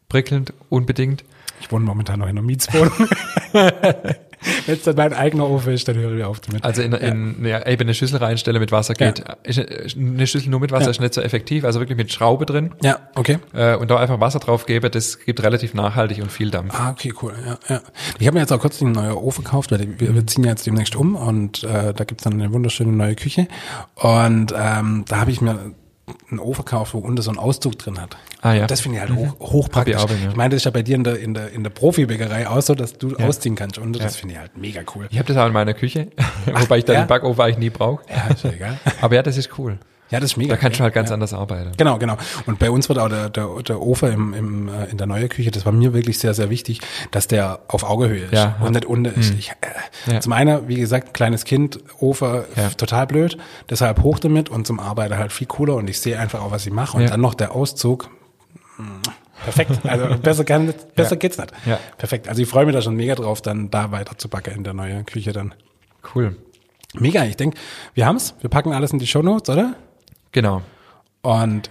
prickelnd 0.09 0.53
unbedingt. 0.69 1.25
Ich 1.61 1.73
wohne 1.73 1.85
momentan 1.85 2.21
noch 2.21 2.27
in 2.27 2.39
einer 2.39 2.43
Mietswohnung. 2.43 2.93
Wenn 4.67 4.77
es 4.77 4.83
dann 4.83 4.97
mein 4.97 5.13
eigener 5.13 5.49
Ofen 5.49 5.73
ist, 5.73 5.89
dann 5.89 5.97
höre 5.97 6.17
ich 6.17 6.25
auf 6.25 6.41
damit. 6.41 6.65
Also 6.65 6.83
in, 6.83 6.93
in 6.93 7.45
ja. 7.45 7.67
eben 7.67 7.83
eine 7.83 7.95
Schüssel 7.95 8.19
reinstelle 8.19 8.61
mit 8.61 8.73
Wasser 8.73 8.95
geht. 8.95 9.25
Ist 9.43 9.61
eine 9.97 10.27
Schüssel 10.27 10.51
nur 10.51 10.61
mit 10.61 10.73
Wasser 10.73 10.87
Ja. 10.87 10.91
ist 10.91 11.01
nicht 11.01 11.15
so 11.15 11.21
effektiv, 11.21 11.65
also 11.65 11.81
wirklich 11.81 11.97
mit 11.99 12.13
Schraube 12.13 12.47
drin 12.47 12.73
ja, 12.83 12.99
okay. 13.15 13.39
äh, 13.53 13.77
und 13.77 13.91
da 13.91 13.99
einfach 13.99 14.21
Wasser 14.21 14.39
drauf 14.39 14.67
gebe, 14.67 14.91
das 14.91 15.19
gibt 15.21 15.43
relativ 15.43 15.75
nachhaltig 15.75 16.23
und 16.23 16.31
viel 16.31 16.51
Dampf. 16.51 16.75
Ah, 16.79 16.91
okay, 16.91 17.13
cool. 17.23 17.35
Ja, 17.45 17.59
ja. 17.69 17.81
Ich 18.19 18.27
habe 18.27 18.35
mir 18.35 18.41
jetzt 18.41 18.53
auch 18.53 18.61
kurz 18.61 18.81
einen 18.83 18.93
neuen 18.93 19.13
Ofen 19.13 19.45
gekauft, 19.45 19.71
weil 19.71 19.99
wir, 19.99 20.15
wir 20.15 20.27
ziehen 20.27 20.45
ja 20.45 20.51
jetzt 20.51 20.67
demnächst 20.67 20.97
um 20.97 21.17
und 21.17 21.65
äh, 21.65 21.93
da 21.95 22.05
gibt's 22.05 22.25
dann 22.25 22.35
eine 22.35 22.53
wunderschöne 22.53 22.93
neue 22.93 23.15
Küche. 23.15 23.49
Und 23.95 24.55
ähm, 24.57 25.05
da 25.09 25.21
habe 25.21 25.31
ich 25.31 25.41
mir 25.41 25.75
einen 26.31 26.41
Ofen 26.41 26.65
gekauft, 26.65 26.95
wo 26.95 26.99
unten 26.99 27.21
so 27.23 27.31
ein 27.31 27.39
Auszug 27.39 27.79
drin 27.79 28.01
hat. 28.01 28.17
Ah, 28.41 28.53
ja. 28.53 28.63
Und 28.63 28.71
das 28.71 28.81
finde 28.81 28.99
ich 28.99 29.03
halt 29.03 29.15
hoch, 29.15 29.39
hochpraktisch. 29.41 29.97
Ich 29.97 30.11
ja. 30.23 30.29
Ich 30.31 30.37
meine, 30.37 30.51
das 30.51 30.59
ist 30.59 30.65
ja 30.65 30.71
bei 30.71 30.83
dir 30.83 30.97
in 30.97 31.05
der, 31.05 31.19
in 31.19 31.35
der, 31.35 31.51
in 31.51 31.63
der 31.65 31.71
Profibäckerei 31.71 32.49
auch 32.49 32.61
so, 32.63 32.75
dass 32.75 32.99
du 32.99 33.17
ausziehen 33.17 33.57
kannst. 33.57 33.79
Und 33.79 33.95
das 33.95 34.03
Ja. 34.15 34.21
finde 34.21 34.35
ich 34.35 34.41
halt 34.41 34.57
mega 34.57 34.81
cool. 34.95 35.07
Ich 35.11 35.19
habe 35.19 35.29
das 35.29 35.37
auch 35.37 35.47
in 35.47 35.53
meiner 35.53 35.75
Küche, 35.75 36.09
wobei 36.47 36.79
ich 36.79 36.85
da 36.85 36.93
ja? 36.93 37.03
den 37.03 37.09
Backofen 37.09 37.41
eigentlich 37.43 37.59
nie 37.59 37.71
brauche. 37.71 38.03
Ja, 38.09 38.33
ist 38.33 38.45
ja 38.45 38.51
egal. 38.51 38.79
Aber 39.01 39.15
ja, 39.15 39.23
das 39.23 39.37
ist 39.37 39.59
cool. 39.59 39.79
Ja, 40.11 40.21
das 40.21 40.31
ist 40.33 40.37
mega 40.39 40.55
Da 40.55 40.61
kannst 40.61 40.79
du 40.81 40.85
halt 40.85 40.95
ganz 40.95 41.11
ja. 41.11 41.15
anders 41.15 41.35
arbeiten. 41.35 41.73
Genau, 41.77 41.99
genau. 41.99 42.17
Und 42.47 42.59
bei 42.59 42.71
uns 42.71 42.89
wird 42.89 42.99
auch 42.99 43.09
der, 43.09 43.29
der, 43.31 43.47
der 43.63 43.81
Ofen 43.81 44.13
im, 44.13 44.35
im, 44.35 44.69
äh, 44.69 44.87
in 44.87 44.97
der 44.99 45.07
neuen 45.07 45.29
Küche, 45.29 45.51
das 45.51 45.67
war 45.67 45.73
mir 45.73 45.93
wirklich 45.93 46.19
sehr, 46.19 46.33
sehr 46.35 46.49
wichtig, 46.51 46.81
dass 47.11 47.29
der 47.29 47.61
auf 47.69 47.83
Augehöhe 47.85 48.25
ist 48.25 48.33
Ja, 48.33 48.57
und 48.61 48.73
nicht 48.73 48.87
unten 48.87 49.05
ist. 49.19 49.35
Ich, 49.39 49.51
äh, 50.07 50.13
Ja. 50.13 50.21
Zum 50.21 50.33
einen, 50.33 50.67
wie 50.69 50.77
gesagt, 50.77 51.13
kleines 51.15 51.45
Kind, 51.45 51.81
Ofen, 52.01 52.43
Ja. 52.57 52.71
total 52.71 53.07
blöd, 53.07 53.37
deshalb 53.69 54.03
hoch 54.03 54.19
damit 54.19 54.49
und 54.49 54.67
zum 54.67 54.81
Arbeiten 54.81 55.17
halt 55.19 55.33
viel 55.33 55.47
cooler 55.47 55.75
und 55.77 55.89
ich 55.91 56.01
sehe 56.01 56.19
einfach 56.19 56.41
auch, 56.41 56.51
was 56.53 56.65
ich 56.67 56.73
mache. 56.73 56.97
Und 56.97 57.11
dann 57.11 57.21
noch 57.21 57.35
der 57.35 57.55
Auszug. 57.55 58.09
mm, 58.79 58.83
Perfekt. 59.45 59.73
Also 59.85 60.07
besser 60.23 60.45
kann 60.45 60.73
besser 60.97 61.13
Ja. 61.13 61.17
geht's 61.17 61.39
nicht. 61.39 61.53
Ja. 61.67 61.79
Perfekt. 61.97 62.29
Also 62.29 62.43
ich 62.43 62.49
freue 62.49 62.65
mich 62.67 62.75
da 62.75 62.83
schon 62.83 62.97
mega 62.97 63.15
drauf, 63.15 63.41
dann 63.43 63.71
da 63.71 63.93
weiter 63.93 64.17
zu 64.19 64.29
backen 64.29 64.55
in 64.55 64.65
der 64.65 64.73
neuen 64.75 65.05
Küche 65.07 65.33
dann. 65.33 65.55
Cool. 66.15 66.37
Mega, 66.95 67.25
ich 67.25 67.37
denke, 67.37 67.57
wir 67.95 68.07
haben's. 68.07 68.35
Wir 68.41 68.49
packen 68.51 68.73
alles 68.73 68.93
in 68.93 68.99
die 68.99 69.07
Shownotes, 69.07 69.51
oder? 69.55 69.75
Genau. 70.33 70.63
Und 71.23 71.71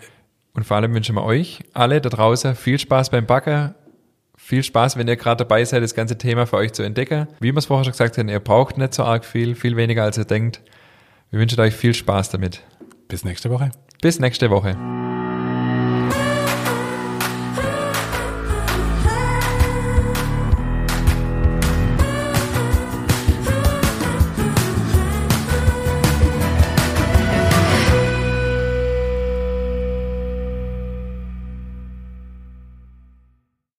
Und 0.54 0.64
vor 0.66 0.78
allem 0.78 0.94
wünschen 0.94 1.16
wir 1.16 1.24
euch 1.24 1.60
alle 1.74 2.02
da 2.02 2.10
draußen 2.10 2.56
viel 2.56 2.80
Spaß 2.80 3.12
beim 3.12 3.26
Backen. 3.28 3.76
Viel 4.36 4.64
Spaß, 4.64 4.98
wenn 4.98 5.08
ihr 5.08 5.16
gerade 5.16 5.44
dabei 5.44 5.64
seid, 5.66 5.84
das 5.84 5.94
ganze 5.94 6.18
Thema 6.18 6.48
für 6.48 6.58
euch 6.58 6.74
zu 6.74 6.82
entdecken. 6.84 7.28
Wie 7.40 7.52
wir 7.52 7.58
es 7.58 7.66
vorher 7.68 7.84
schon 7.84 7.92
gesagt 7.92 8.18
haben, 8.18 8.30
ihr 8.30 8.40
braucht 8.40 8.78
nicht 8.78 8.94
so 8.94 9.04
arg 9.04 9.26
viel, 9.26 9.56
viel 9.56 9.76
weniger 9.76 10.04
als 10.04 10.18
ihr 10.18 10.26
denkt. 10.26 10.62
Wir 11.30 11.40
wünschen 11.40 11.60
euch 11.60 11.76
viel 11.76 11.94
Spaß 11.94 12.30
damit. 12.30 12.64
bis 13.08 13.24
nächste 13.24 13.50
Woche. 13.50 13.72
Bis 14.02 14.20
nächste 14.20 14.50
Woche. 14.50 14.76